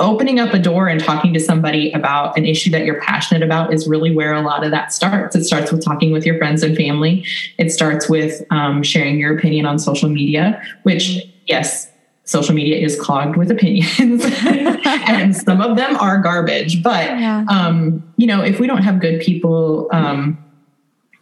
opening 0.00 0.40
up 0.40 0.54
a 0.54 0.58
door 0.58 0.88
and 0.88 1.02
talking 1.02 1.34
to 1.34 1.40
somebody 1.40 1.92
about 1.92 2.36
an 2.38 2.46
issue 2.46 2.70
that 2.70 2.84
you're 2.84 3.00
passionate 3.00 3.42
about 3.42 3.72
is 3.72 3.86
really 3.86 4.14
where 4.14 4.32
a 4.32 4.42
lot 4.42 4.64
of 4.64 4.70
that 4.70 4.92
starts. 4.92 5.36
It 5.36 5.44
starts 5.44 5.70
with 5.72 5.84
talking 5.84 6.12
with 6.12 6.24
your 6.24 6.38
friends 6.38 6.62
and 6.62 6.76
family. 6.76 7.26
It 7.58 7.70
starts 7.70 8.08
with 8.08 8.42
um, 8.50 8.82
sharing 8.82 9.18
your 9.18 9.36
opinion 9.36 9.66
on 9.66 9.78
social 9.78 10.08
media, 10.08 10.62
which, 10.84 11.26
yes, 11.46 11.90
social 12.28 12.54
media 12.54 12.76
is 12.76 13.00
clogged 13.00 13.36
with 13.36 13.50
opinions 13.50 14.22
and 15.08 15.34
some 15.34 15.62
of 15.62 15.78
them 15.78 15.96
are 15.96 16.18
garbage 16.18 16.82
but 16.82 17.06
yeah. 17.06 17.42
um, 17.48 18.02
you 18.18 18.26
know 18.26 18.42
if 18.42 18.60
we 18.60 18.66
don't 18.66 18.82
have 18.82 19.00
good 19.00 19.18
people 19.20 19.88
um, 19.92 20.36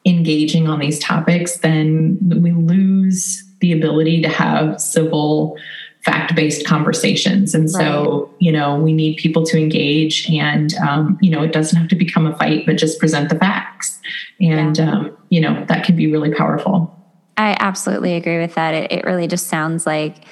engaging 0.04 0.66
on 0.68 0.80
these 0.80 0.98
topics 0.98 1.58
then 1.58 2.18
we 2.42 2.50
lose 2.50 3.44
the 3.60 3.72
ability 3.72 4.20
to 4.20 4.28
have 4.28 4.80
civil 4.80 5.56
fact-based 6.04 6.66
conversations 6.66 7.54
and 7.54 7.70
so 7.70 8.26
right. 8.26 8.36
you 8.40 8.50
know 8.50 8.76
we 8.76 8.92
need 8.92 9.16
people 9.16 9.46
to 9.46 9.56
engage 9.56 10.28
and 10.28 10.74
um, 10.78 11.16
you 11.22 11.30
know 11.30 11.40
it 11.40 11.52
doesn't 11.52 11.78
have 11.78 11.88
to 11.88 11.96
become 11.96 12.26
a 12.26 12.36
fight 12.36 12.66
but 12.66 12.76
just 12.76 12.98
present 12.98 13.28
the 13.28 13.38
facts 13.38 14.00
and 14.40 14.78
yeah. 14.78 14.90
um, 14.90 15.16
you 15.30 15.40
know 15.40 15.64
that 15.66 15.84
can 15.84 15.94
be 15.94 16.10
really 16.10 16.34
powerful 16.34 16.92
i 17.36 17.56
absolutely 17.60 18.14
agree 18.14 18.38
with 18.38 18.54
that 18.56 18.74
it, 18.74 18.90
it 18.90 19.04
really 19.04 19.28
just 19.28 19.46
sounds 19.46 19.86
like 19.86 20.24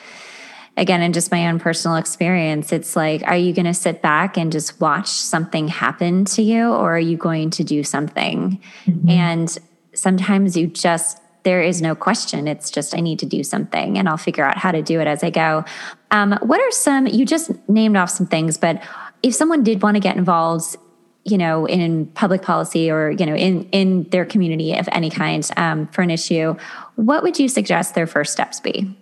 again 0.77 1.03
in 1.03 1.13
just 1.13 1.31
my 1.31 1.49
own 1.49 1.59
personal 1.59 1.97
experience 1.97 2.73
it's 2.73 2.97
like 2.97 3.23
are 3.25 3.37
you 3.37 3.53
going 3.53 3.65
to 3.65 3.75
sit 3.75 4.03
back 4.03 4.37
and 4.37 4.53
just 4.53 4.81
watch 4.81 5.09
something 5.09 5.69
happen 5.69 6.25
to 6.25 6.43
you 6.43 6.67
or 6.67 6.97
are 6.97 6.99
you 6.99 7.17
going 7.17 7.51
to 7.51 7.63
do 7.65 7.83
something 7.83 8.61
mm-hmm. 8.85 9.09
and 9.09 9.59
sometimes 9.95 10.57
you 10.57 10.67
just 10.67 11.19
there 11.45 11.63
is 11.63 11.81
no 11.81 11.95
question. 11.95 12.49
It's 12.49 12.71
just 12.71 12.97
I 12.97 13.01
need 13.01 13.19
to 13.21 13.27
do 13.27 13.45
something 13.45 13.97
and 13.99 14.09
I'll 14.09 14.17
figure 14.17 14.45
out 14.45 14.59
how 14.59 14.73
to 14.73 14.83
do 14.83 15.01
it 15.01 15.07
as 15.07 15.23
I 15.23 15.31
go. 15.31 15.65
Um, 16.11 16.39
what 16.43 16.61
are 16.61 16.71
some, 16.71 17.07
you 17.07 17.25
just 17.25 17.51
named 17.69 17.97
off 17.97 18.11
some 18.11 18.27
things, 18.27 18.57
but 18.57 18.83
if 19.23 19.35
someone 19.35 19.63
did 19.63 19.83
want 19.83 19.95
to 19.95 20.01
get 20.01 20.17
involved, 20.17 20.77
you 21.25 21.39
know, 21.39 21.67
in 21.67 22.07
public 22.07 22.43
policy 22.43 22.91
or, 22.91 23.11
you 23.11 23.25
know, 23.25 23.35
in, 23.35 23.69
in 23.71 24.05
their 24.05 24.25
community 24.25 24.77
of 24.77 24.89
any 24.93 25.11
kind 25.11 25.49
um, 25.57 25.87
for 25.89 26.03
an 26.03 26.11
issue, 26.11 26.57
what 26.97 27.23
would 27.23 27.39
you 27.39 27.49
suggest 27.49 27.95
their 27.95 28.07
first 28.07 28.33
steps 28.33 28.61
be? 28.61 28.97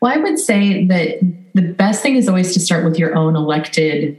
Well, 0.00 0.12
I 0.12 0.18
would 0.18 0.38
say 0.38 0.86
that 0.86 1.18
the 1.54 1.62
best 1.72 2.02
thing 2.02 2.16
is 2.16 2.28
always 2.28 2.52
to 2.54 2.60
start 2.60 2.84
with 2.84 2.98
your 2.98 3.16
own 3.16 3.36
elected 3.36 4.18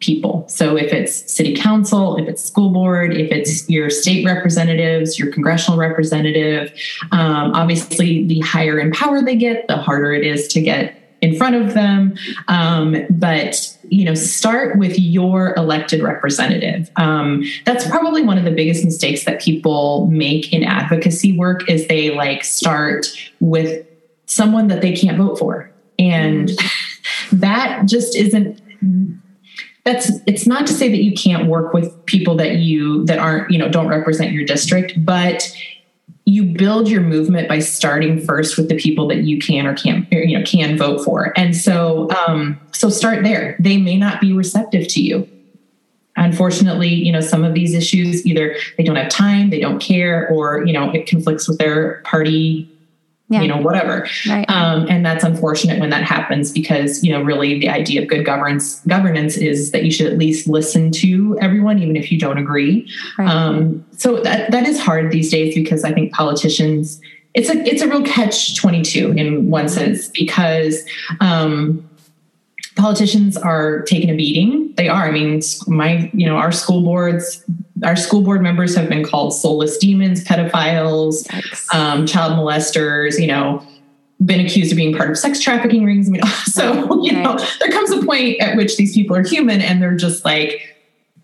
people. 0.00 0.44
So 0.48 0.76
if 0.76 0.92
it's 0.92 1.32
city 1.32 1.56
council, 1.56 2.16
if 2.16 2.28
it's 2.28 2.44
school 2.44 2.70
board, 2.70 3.16
if 3.16 3.32
it's 3.32 3.68
your 3.70 3.88
state 3.90 4.24
representatives, 4.24 5.18
your 5.18 5.32
congressional 5.32 5.78
representative, 5.78 6.72
um, 7.10 7.52
obviously 7.54 8.26
the 8.26 8.40
higher 8.40 8.78
in 8.78 8.92
power 8.92 9.22
they 9.22 9.36
get, 9.36 9.66
the 9.66 9.76
harder 9.76 10.12
it 10.12 10.26
is 10.26 10.46
to 10.48 10.60
get 10.60 11.00
in 11.22 11.34
front 11.36 11.54
of 11.56 11.72
them. 11.72 12.14
Um, 12.48 13.06
but 13.08 13.78
you 13.84 14.04
know, 14.04 14.14
start 14.14 14.78
with 14.78 14.98
your 14.98 15.54
elected 15.54 16.02
representative. 16.02 16.90
Um, 16.96 17.44
that's 17.64 17.88
probably 17.88 18.22
one 18.22 18.36
of 18.36 18.44
the 18.44 18.50
biggest 18.50 18.84
mistakes 18.84 19.24
that 19.24 19.40
people 19.40 20.06
make 20.08 20.52
in 20.52 20.64
advocacy 20.64 21.36
work 21.38 21.68
is 21.70 21.86
they 21.88 22.14
like 22.14 22.44
start 22.44 23.06
with 23.40 23.86
someone 24.26 24.68
that 24.68 24.80
they 24.80 24.94
can't 24.94 25.18
vote 25.18 25.38
for, 25.38 25.70
and 25.98 26.50
that 27.32 27.86
just 27.86 28.16
isn't 28.16 28.60
that's 29.84 30.10
it's 30.26 30.46
not 30.46 30.66
to 30.66 30.72
say 30.72 30.88
that 30.88 31.02
you 31.02 31.12
can't 31.12 31.46
work 31.46 31.72
with 31.72 32.04
people 32.06 32.36
that 32.36 32.56
you 32.56 33.04
that 33.04 33.18
aren't 33.18 33.50
you 33.50 33.58
know 33.58 33.68
don't 33.68 33.88
represent 33.88 34.32
your 34.32 34.44
district 34.44 34.92
but 35.04 35.54
you 36.26 36.44
build 36.44 36.88
your 36.88 37.02
movement 37.02 37.48
by 37.48 37.58
starting 37.58 38.18
first 38.18 38.56
with 38.56 38.68
the 38.68 38.76
people 38.76 39.06
that 39.08 39.24
you 39.24 39.38
can 39.38 39.66
or 39.66 39.74
can't 39.74 40.10
you 40.10 40.38
know 40.38 40.44
can 40.44 40.76
vote 40.76 41.04
for. 41.04 41.32
And 41.38 41.54
so 41.56 42.08
um 42.26 42.58
so 42.72 42.88
start 42.88 43.22
there. 43.24 43.56
They 43.60 43.76
may 43.76 43.96
not 43.96 44.20
be 44.20 44.32
receptive 44.32 44.88
to 44.88 45.02
you. 45.02 45.28
Unfortunately 46.16 46.88
you 46.88 47.12
know 47.12 47.20
some 47.20 47.44
of 47.44 47.54
these 47.54 47.74
issues 47.74 48.24
either 48.24 48.56
they 48.78 48.84
don't 48.84 48.96
have 48.96 49.10
time 49.10 49.50
they 49.50 49.60
don't 49.60 49.80
care 49.80 50.28
or 50.30 50.64
you 50.64 50.72
know 50.72 50.90
it 50.92 51.06
conflicts 51.06 51.48
with 51.48 51.58
their 51.58 52.00
party 52.02 52.70
yeah. 53.34 53.42
you 53.42 53.48
know 53.48 53.56
whatever 53.56 54.08
right. 54.28 54.48
um, 54.48 54.86
and 54.88 55.04
that's 55.04 55.24
unfortunate 55.24 55.80
when 55.80 55.90
that 55.90 56.04
happens 56.04 56.52
because 56.52 57.02
you 57.02 57.12
know 57.12 57.20
really 57.20 57.58
the 57.58 57.68
idea 57.68 58.00
of 58.00 58.08
good 58.08 58.24
governance 58.24 58.80
governance 58.86 59.36
is 59.36 59.72
that 59.72 59.84
you 59.84 59.90
should 59.90 60.06
at 60.06 60.16
least 60.16 60.46
listen 60.46 60.90
to 60.90 61.36
everyone 61.40 61.78
even 61.78 61.96
if 61.96 62.12
you 62.12 62.18
don't 62.18 62.38
agree 62.38 62.88
right. 63.18 63.28
um, 63.28 63.84
so 63.96 64.20
that 64.20 64.50
that 64.50 64.66
is 64.66 64.78
hard 64.80 65.10
these 65.10 65.30
days 65.30 65.54
because 65.54 65.84
i 65.84 65.92
think 65.92 66.12
politicians 66.12 67.00
it's 67.34 67.50
a 67.50 67.56
it's 67.68 67.82
a 67.82 67.88
real 67.88 68.04
catch 68.04 68.56
22 68.56 69.12
in 69.12 69.50
one 69.50 69.68
sense 69.68 70.08
because 70.08 70.84
um, 71.20 71.84
politicians 72.76 73.36
are 73.36 73.82
taking 73.82 74.10
a 74.10 74.14
beating. 74.14 74.72
They 74.76 74.88
are. 74.88 75.06
I 75.06 75.10
mean, 75.10 75.40
my, 75.66 76.10
you 76.12 76.26
know, 76.26 76.36
our 76.36 76.52
school 76.52 76.82
boards, 76.82 77.44
our 77.82 77.96
school 77.96 78.22
board 78.22 78.42
members 78.42 78.74
have 78.76 78.88
been 78.88 79.04
called 79.04 79.34
soulless 79.34 79.78
demons, 79.78 80.24
pedophiles, 80.24 81.28
um, 81.74 82.06
child 82.06 82.32
molesters, 82.32 83.20
you 83.20 83.26
know, 83.26 83.64
been 84.24 84.40
accused 84.40 84.72
of 84.72 84.76
being 84.76 84.96
part 84.96 85.10
of 85.10 85.18
sex 85.18 85.40
trafficking 85.40 85.84
rings. 85.84 86.08
I 86.08 86.12
mean, 86.12 86.22
so, 86.46 87.02
you 87.02 87.12
know, 87.12 87.38
there 87.60 87.70
comes 87.70 87.90
a 87.90 88.04
point 88.04 88.40
at 88.40 88.56
which 88.56 88.76
these 88.76 88.94
people 88.94 89.16
are 89.16 89.24
human 89.24 89.60
and 89.60 89.80
they're 89.80 89.96
just 89.96 90.24
like, 90.24 90.73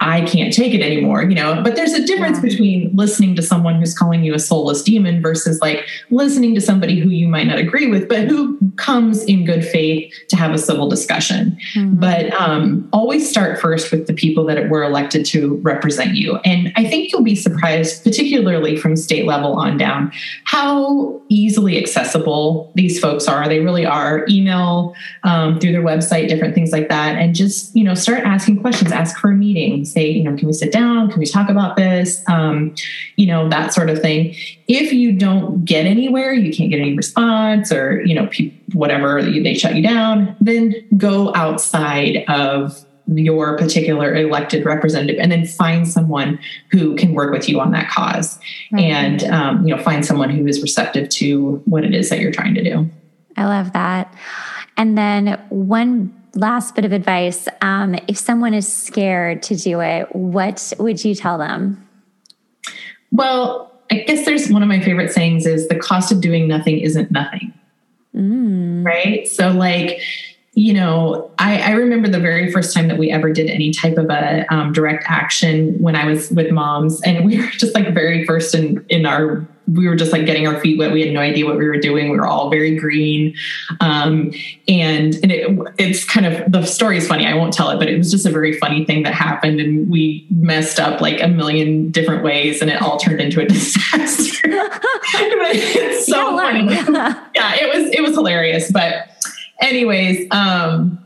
I 0.01 0.23
can't 0.23 0.53
take 0.53 0.73
it 0.73 0.81
anymore, 0.81 1.23
you 1.23 1.35
know. 1.35 1.63
But 1.63 1.77
there's 1.77 1.93
a 1.93 2.05
difference 2.05 2.39
yeah. 2.39 2.49
between 2.49 2.97
listening 2.97 3.37
to 3.37 3.43
someone 3.43 3.75
who's 3.75 3.97
calling 3.97 4.25
you 4.25 4.35
a 4.35 4.39
soulless 4.39 4.83
demon 4.83 5.21
versus 5.21 5.61
like 5.61 5.87
listening 6.09 6.55
to 6.55 6.61
somebody 6.61 6.99
who 6.99 7.11
you 7.11 7.29
might 7.29 7.47
not 7.47 7.59
agree 7.59 7.87
with, 7.87 8.09
but 8.09 8.27
who 8.27 8.59
comes 8.77 9.23
in 9.25 9.45
good 9.45 9.63
faith 9.63 10.13
to 10.29 10.37
have 10.37 10.53
a 10.53 10.59
civil 10.59 10.89
discussion. 10.89 11.59
Mm-hmm. 11.75 12.01
But 12.01 12.33
um, 12.33 12.89
always 12.95 13.29
start 13.29 13.61
first 13.61 13.91
with 13.93 14.07
the 14.07 14.15
people 14.15 14.47
that 14.47 14.71
were 14.71 14.83
elected 14.83 15.27
to 15.27 15.57
represent 15.57 16.15
you. 16.15 16.37
And 16.47 16.73
I 16.77 16.89
think 16.89 17.13
you'll 17.13 17.23
be 17.23 17.37
surprised, 17.37 18.03
particularly 18.03 18.79
from 18.79 18.97
state 18.97 19.27
level 19.27 19.53
on 19.55 19.77
down, 19.77 20.13
how 20.45 21.21
easily 21.29 21.79
accessible 21.79 22.73
these 22.75 22.99
folks 22.99 23.29
are. 23.29 23.47
They 23.49 23.61
really 23.61 23.85
are. 23.85 24.25
Email 24.31 24.95
um, 25.25 25.61
through 25.61 25.73
their 25.73 25.83
website, 25.83 26.29
different 26.29 26.55
things 26.55 26.73
like 26.73 26.89
that, 26.89 27.17
and 27.17 27.35
just 27.35 27.77
you 27.77 27.85
know 27.85 27.95
start 27.95 28.21
asking 28.25 28.61
questions. 28.61 28.93
Ask 28.93 29.19
for 29.19 29.29
meetings 29.29 29.90
say, 29.93 30.09
you 30.09 30.23
know, 30.23 30.37
can 30.37 30.47
we 30.47 30.53
sit 30.53 30.73
down? 30.73 31.11
Can 31.11 31.19
we 31.19 31.27
talk 31.27 31.49
about 31.49 31.77
this? 31.77 32.23
Um, 32.29 32.75
you 33.17 33.27
know, 33.27 33.49
that 33.49 33.73
sort 33.75 33.91
of 33.91 34.01
thing. 34.01 34.35
If 34.69 34.93
you 34.93 35.13
don't 35.13 35.65
get 35.65 35.87
anywhere, 35.87 36.33
you 36.33 36.53
can't 36.53 36.71
get 36.71 36.81
any 36.81 36.97
response 36.97 37.73
or, 37.73 38.03
you 38.03 38.15
know, 38.15 38.27
pe- 38.27 38.53
whatever, 38.73 39.23
they 39.23 39.55
shut 39.55 39.75
you 39.75 39.83
down, 39.83 40.37
then 40.41 40.75
go 40.97 41.35
outside 41.35 42.25
of 42.29 42.85
your 43.07 43.57
particular 43.57 44.15
elected 44.15 44.65
representative 44.65 45.19
and 45.21 45.33
then 45.33 45.45
find 45.47 45.89
someone 45.89 46.39
who 46.71 46.95
can 46.97 47.13
work 47.13 47.33
with 47.33 47.49
you 47.49 47.61
on 47.61 47.73
that 47.73 47.89
cause 47.89 48.39
right. 48.73 48.83
and 48.83 49.25
um, 49.25 49.67
you 49.67 49.75
know 49.75 49.83
find 49.83 50.07
someone 50.07 50.31
who 50.31 50.47
is 50.47 50.63
receptive 50.63 51.09
to 51.09 51.57
what 51.65 51.85
it 51.85 51.95
is 51.95 52.09
that 52.09 52.21
you're 52.21 52.31
trying 52.31 52.55
to 52.55 52.63
do 52.63 52.89
i 53.37 53.45
love 53.45 53.73
that 53.73 54.15
and 54.77 54.97
then 54.97 55.41
one 55.49 56.15
last 56.35 56.75
bit 56.75 56.85
of 56.85 56.93
advice 56.93 57.49
um, 57.61 57.97
if 58.09 58.17
someone 58.17 58.55
is 58.55 58.71
scared 58.71 59.43
to 59.43 59.57
do 59.57 59.81
it 59.81 60.15
what 60.15 60.73
would 60.79 61.05
you 61.05 61.15
tell 61.15 61.39
them? 61.39 61.87
Well 63.13 63.73
i 63.91 63.97
guess 63.97 64.25
there's 64.25 64.49
one 64.51 64.63
of 64.63 64.69
my 64.69 64.81
favorite 64.81 65.13
sayings 65.13 65.47
is 65.47 65.69
the 65.69 65.75
cost 65.79 66.13
of 66.13 66.21
doing 66.21 66.47
nothing 66.47 66.79
isn't 66.79 67.11
nothing. 67.11 67.53
Mm. 68.15 68.85
right? 68.85 69.27
So 69.29 69.51
like 69.51 70.01
you 70.55 70.73
know 70.73 71.31
I, 71.39 71.61
I, 71.61 71.71
remember 71.73 72.09
the 72.09 72.19
very 72.19 72.51
first 72.51 72.75
time 72.75 72.89
that 72.89 72.99
we 72.99 73.11
ever 73.11 73.33
did 73.33 73.49
any 73.49 73.71
type 73.71 73.97
of 73.97 74.11
a 74.11 74.45
um, 74.53 74.73
direct 74.73 75.05
action 75.07 75.81
when 75.81 75.95
i 75.95 76.05
was 76.05 76.29
with 76.31 76.51
moms 76.51 77.01
and 77.03 77.25
we 77.25 77.39
were 77.39 77.47
just 77.53 77.73
like 77.73 77.95
very 77.95 78.25
first 78.27 78.55
in 78.55 78.85
in 78.89 79.07
our 79.07 79.47
we 79.75 79.89
were 79.89 79.97
just 79.97 80.13
like 80.13 80.27
getting 80.27 80.47
our 80.47 80.59
feet 80.61 80.79
wet. 80.79 80.93
We 80.93 81.03
had 81.03 81.13
no 81.13 81.21
idea 81.21 81.47
what 81.47 81.57
we 81.57 81.67
were 81.67 81.79
doing. 81.79 82.11
We 82.11 82.19
were 82.19 82.27
all 82.27 82.51
very 82.51 82.77
green. 82.77 83.35
Um, 83.81 84.33
and, 84.67 85.15
and 85.23 85.31
it, 85.31 85.59
it's 85.79 86.05
kind 86.05 86.27
of 86.27 86.51
the 86.51 86.65
story 86.65 86.97
is 86.97 87.07
funny. 87.07 87.27
I 87.27 87.35
won't 87.35 87.53
tell 87.53 87.71
it, 87.71 87.79
but 87.79 87.89
it 87.89 87.97
was 87.97 88.11
just 88.11 88.27
a 88.27 88.31
very 88.31 88.59
funny 88.59 88.85
thing 88.85 89.03
that 89.05 89.15
happened. 89.15 89.61
And 89.61 89.91
we 89.91 90.27
messed 90.31 90.81
up 90.81 91.01
like 91.01 91.23
a 91.23 91.29
million 91.29 91.91
different 91.91 92.25
ways 92.25 92.61
and 92.63 92.71
it 92.71 92.81
all 92.83 92.99
turned 92.99 93.21
into 93.21 93.41
a 93.41 93.47
disaster. 93.49 94.41
it's 94.45 96.07
so 96.07 96.37
funny. 96.37 96.65
yeah, 97.35 97.55
it 97.55 97.75
was, 97.75 97.93
it 97.93 98.01
was 98.03 98.15
hilarious. 98.15 98.73
But 98.73 99.09
anyways, 99.61 100.27
um, 100.31 100.99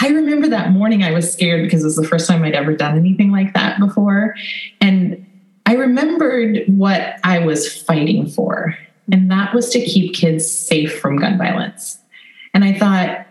I 0.00 0.08
remember 0.08 0.48
that 0.48 0.72
morning 0.72 1.02
I 1.02 1.12
was 1.12 1.32
scared 1.32 1.62
because 1.62 1.82
it 1.82 1.86
was 1.86 1.96
the 1.96 2.06
first 2.06 2.26
time 2.28 2.42
I'd 2.42 2.54
ever 2.54 2.74
done 2.74 2.96
anything 2.96 3.30
like 3.30 3.54
that 3.54 3.78
before. 3.78 4.34
And 4.80 5.26
I 5.72 5.76
remembered 5.76 6.64
what 6.66 7.18
I 7.24 7.38
was 7.38 7.80
fighting 7.82 8.28
for, 8.28 8.76
and 9.10 9.30
that 9.30 9.54
was 9.54 9.70
to 9.70 9.82
keep 9.82 10.12
kids 10.12 10.46
safe 10.46 11.00
from 11.00 11.16
gun 11.16 11.38
violence. 11.38 11.98
And 12.52 12.62
I 12.62 12.78
thought, 12.78 13.26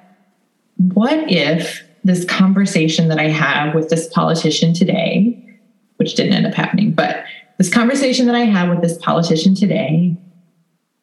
what 0.95 1.31
if 1.31 1.83
this 2.03 2.25
conversation 2.25 3.09
that 3.09 3.19
I 3.19 3.27
have 3.27 3.75
with 3.75 3.89
this 3.89 4.07
politician 4.07 4.73
today, 4.73 5.59
which 5.97 6.15
didn't 6.15 6.33
end 6.33 6.47
up 6.47 6.55
happening, 6.55 6.93
but 6.93 7.25
this 7.59 7.71
conversation 7.71 8.25
that 8.25 8.33
I 8.33 8.45
have 8.45 8.69
with 8.69 8.81
this 8.81 8.97
politician 8.97 9.53
today 9.53 10.17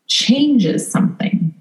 changes 0.09 0.90
something? 0.90 1.55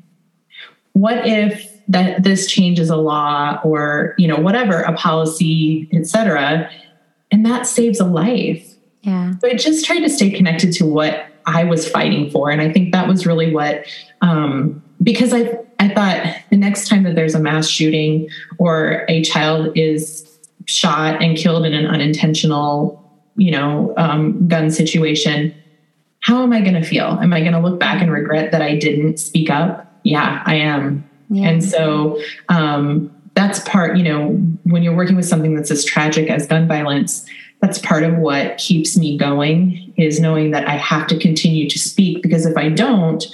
What 0.94 1.28
if 1.28 1.72
that 1.88 2.24
this 2.24 2.48
changes 2.48 2.90
a 2.90 2.98
law 2.98 3.62
or 3.64 4.16
you 4.18 4.28
know 4.28 4.38
whatever 4.38 4.82
a 4.82 4.94
policy 4.94 5.88
etc 5.94 6.70
and 7.32 7.46
that 7.46 7.68
saves 7.68 8.00
a 8.02 8.04
life 8.06 8.77
yeah. 9.08 9.32
So 9.40 9.48
I 9.48 9.54
just 9.54 9.86
tried 9.86 10.00
to 10.00 10.10
stay 10.10 10.30
connected 10.30 10.74
to 10.74 10.86
what 10.86 11.28
I 11.46 11.64
was 11.64 11.88
fighting 11.88 12.30
for. 12.30 12.52
And 12.52 12.62
I 12.62 12.72
think 12.72 12.92
that 12.92 13.08
was 13.08 13.26
really 13.26 13.54
what 13.54 13.86
um, 14.22 14.84
because 15.02 15.34
I 15.34 15.60
I 15.80 15.94
thought 15.94 16.36
the 16.50 16.58
next 16.58 16.90
time 16.90 17.04
that 17.04 17.16
there's 17.16 17.34
a 17.34 17.40
mass 17.40 17.70
shooting 17.70 18.30
or 18.58 19.06
a 19.08 19.24
child 19.24 19.78
is 19.78 20.38
shot 20.66 21.24
and 21.24 21.38
killed 21.38 21.66
in 21.66 21.74
an 21.74 21.88
unintentional, 21.88 23.02
you 23.38 23.52
know, 23.52 23.94
um, 23.96 24.48
gun 24.50 24.70
situation, 24.70 25.56
how 26.20 26.44
am 26.44 26.52
I 26.52 26.60
going 26.60 26.74
to 26.74 26.84
feel? 26.84 27.06
Am 27.06 27.32
I 27.32 27.40
going 27.40 27.54
to 27.54 27.60
look 27.60 27.80
back 27.80 28.02
and 28.02 28.12
regret 28.12 28.52
that 28.52 28.62
I 28.62 28.76
didn't 28.76 29.18
speak 29.18 29.50
up? 29.50 29.90
Yeah, 30.04 30.44
I 30.46 30.56
am. 30.56 31.10
Yeah. 31.30 31.48
And 31.48 31.64
so 31.64 32.20
um, 32.50 33.16
that's 33.36 33.60
part, 33.62 33.96
you 33.96 34.04
know, 34.04 34.32
when 34.64 34.84
you're 34.84 34.96
working 34.96 35.16
with 35.16 35.26
something 35.26 35.56
that's 35.56 35.72
as 35.72 35.86
tragic 35.86 36.30
as 36.30 36.48
gun 36.48 36.68
violence, 36.68 37.26
that's 37.62 37.80
part 37.80 38.04
of 38.04 38.18
what 38.18 38.58
keeps 38.58 38.98
me 38.98 39.18
going 39.18 39.94
is 39.98 40.20
knowing 40.20 40.52
that 40.52 40.68
I 40.68 40.76
have 40.76 41.08
to 41.08 41.18
continue 41.18 41.70
to 41.70 41.80
speak 41.80 42.22
because 42.22 42.46
if 42.46 42.56
I 42.56 42.70
don't, 42.70 43.26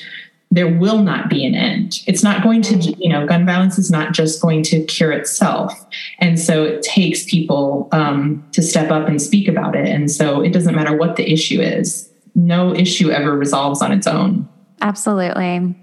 there 0.50 0.68
will 0.68 1.00
not 1.00 1.30
be 1.30 1.46
an 1.46 1.56
end. 1.56 2.04
It's 2.06 2.22
not 2.22 2.44
going 2.44 2.62
to, 2.64 2.78
you 2.78 3.10
know, 3.10 3.26
gun 3.26 3.46
violence 3.46 3.80
is 3.80 3.90
not 3.90 4.14
just 4.14 4.40
going 4.42 4.62
to 4.64 4.84
cure 4.86 5.12
itself. 5.12 5.74
And 6.20 6.40
so 6.40 6.64
it 6.64 6.84
takes 6.84 7.26
people 7.26 7.90
um, 7.92 8.48
to 8.52 8.62
step 8.62 8.92
up 8.92 9.08
and 9.08 9.20
speak 9.20 9.48
about 9.48 9.76
it. 9.76 9.88
And 9.88 10.12
so 10.12 10.42
it 10.42 10.54
doesn't 10.54 10.76
matter 10.76 10.96
what 10.96 11.16
the 11.16 11.32
issue 11.32 11.60
is, 11.60 12.08
no 12.36 12.74
issue 12.76 13.10
ever 13.10 13.36
resolves 13.36 13.82
on 13.82 13.92
its 13.92 14.06
own. 14.06 14.48
Absolutely. 14.82 15.76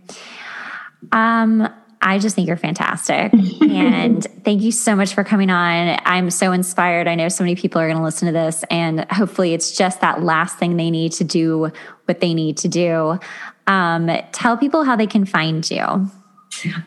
Um, 1.10 1.68
I 2.02 2.18
just 2.18 2.34
think 2.34 2.48
you're 2.48 2.56
fantastic. 2.56 3.32
and 3.60 4.26
thank 4.44 4.62
you 4.62 4.72
so 4.72 4.96
much 4.96 5.14
for 5.14 5.22
coming 5.24 5.50
on. 5.50 5.98
I'm 6.04 6.30
so 6.30 6.52
inspired. 6.52 7.08
I 7.08 7.14
know 7.14 7.28
so 7.28 7.44
many 7.44 7.56
people 7.56 7.80
are 7.80 7.86
going 7.86 7.98
to 7.98 8.02
listen 8.02 8.26
to 8.26 8.32
this, 8.32 8.64
and 8.70 9.10
hopefully, 9.10 9.52
it's 9.54 9.76
just 9.76 10.00
that 10.00 10.22
last 10.22 10.58
thing 10.58 10.76
they 10.76 10.90
need 10.90 11.12
to 11.12 11.24
do 11.24 11.70
what 12.06 12.20
they 12.20 12.34
need 12.34 12.56
to 12.58 12.68
do. 12.68 13.18
Um, 13.66 14.10
tell 14.32 14.56
people 14.56 14.84
how 14.84 14.96
they 14.96 15.06
can 15.06 15.24
find 15.24 15.68
you. 15.70 16.10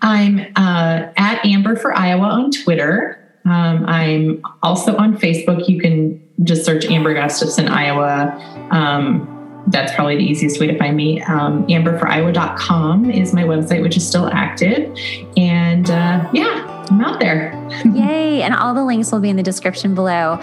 I'm 0.02 0.40
uh, 0.56 1.12
at 1.16 1.46
Amber 1.46 1.76
for 1.76 1.98
Iowa 1.98 2.26
on 2.26 2.52
Twitter. 2.52 3.20
Um, 3.46 3.86
I'm 3.86 4.42
also 4.62 4.96
on 4.98 5.18
Facebook. 5.18 5.68
You 5.68 5.80
can 5.80 6.22
just 6.44 6.66
search 6.66 6.86
Amber 6.86 7.14
Gustafson, 7.14 7.68
Iowa. 7.68 8.68
Um, 8.72 9.33
that's 9.68 9.94
probably 9.96 10.18
the 10.18 10.24
easiest 10.24 10.60
way 10.60 10.68
to 10.68 10.78
find 10.78 10.96
me. 10.96 11.22
Um, 11.24 11.66
amberforiowa.com 11.68 13.10
is 13.10 13.34
my 13.34 13.44
website, 13.44 13.82
which 13.82 13.98
is 13.98 14.08
still 14.08 14.28
active. 14.28 14.96
And 15.38 15.90
uh, 15.90 16.30
yeah, 16.34 16.86
I'm 16.90 17.02
out 17.02 17.20
there. 17.20 17.54
Yay. 17.86 18.42
And 18.42 18.54
all 18.54 18.74
the 18.74 18.84
links 18.84 19.12
will 19.12 19.20
be 19.20 19.30
in 19.30 19.36
the 19.36 19.44
description 19.44 19.96
below. 19.96 20.38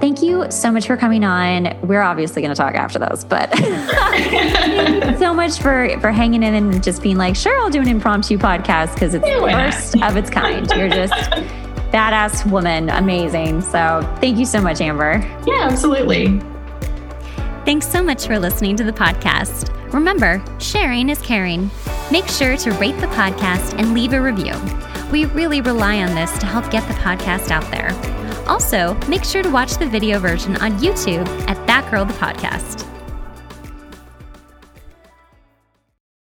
Thank 0.00 0.22
you 0.22 0.50
so 0.50 0.72
much 0.72 0.86
for 0.86 0.96
coming 0.96 1.24
on. 1.24 1.78
We're 1.82 2.02
obviously 2.02 2.42
going 2.42 2.54
to 2.54 2.56
talk 2.56 2.74
after 2.74 2.98
this, 2.98 3.24
but 3.24 3.54
so 5.18 5.32
much 5.32 5.58
for, 5.60 5.98
for 6.00 6.10
hanging 6.10 6.42
in 6.42 6.54
and 6.54 6.82
just 6.82 7.02
being 7.02 7.16
like, 7.16 7.36
sure, 7.36 7.58
I'll 7.60 7.70
do 7.70 7.80
an 7.80 7.88
impromptu 7.88 8.38
podcast 8.38 8.94
because 8.94 9.14
it's 9.14 9.24
the 9.24 9.40
first 9.40 10.02
of 10.02 10.16
its 10.16 10.30
kind. 10.30 10.68
You're 10.72 10.88
just 10.88 11.12
badass 11.92 12.50
woman. 12.50 12.90
Amazing. 12.90 13.60
So 13.62 14.00
thank 14.20 14.36
you 14.36 14.46
so 14.46 14.60
much, 14.60 14.80
Amber. 14.80 15.18
Yeah, 15.46 15.68
absolutely. 15.70 16.40
Thanks 17.64 17.88
so 17.88 18.02
much 18.02 18.26
for 18.26 18.38
listening 18.38 18.76
to 18.76 18.84
the 18.84 18.92
podcast. 18.92 19.72
Remember, 19.90 20.44
sharing 20.58 21.08
is 21.08 21.18
caring. 21.22 21.70
Make 22.12 22.28
sure 22.28 22.58
to 22.58 22.72
rate 22.72 22.98
the 23.00 23.06
podcast 23.06 23.78
and 23.78 23.94
leave 23.94 24.12
a 24.12 24.20
review. 24.20 24.52
We 25.10 25.24
really 25.26 25.62
rely 25.62 26.02
on 26.02 26.14
this 26.14 26.36
to 26.40 26.46
help 26.46 26.70
get 26.70 26.86
the 26.88 26.94
podcast 26.94 27.50
out 27.50 27.68
there. 27.70 27.90
Also, 28.46 28.92
make 29.08 29.24
sure 29.24 29.42
to 29.42 29.48
watch 29.48 29.78
the 29.78 29.86
video 29.86 30.18
version 30.18 30.56
on 30.56 30.72
YouTube 30.78 31.26
at 31.48 31.66
That 31.66 31.90
Girl 31.90 32.04
the 32.04 32.12
Podcast. 32.14 32.93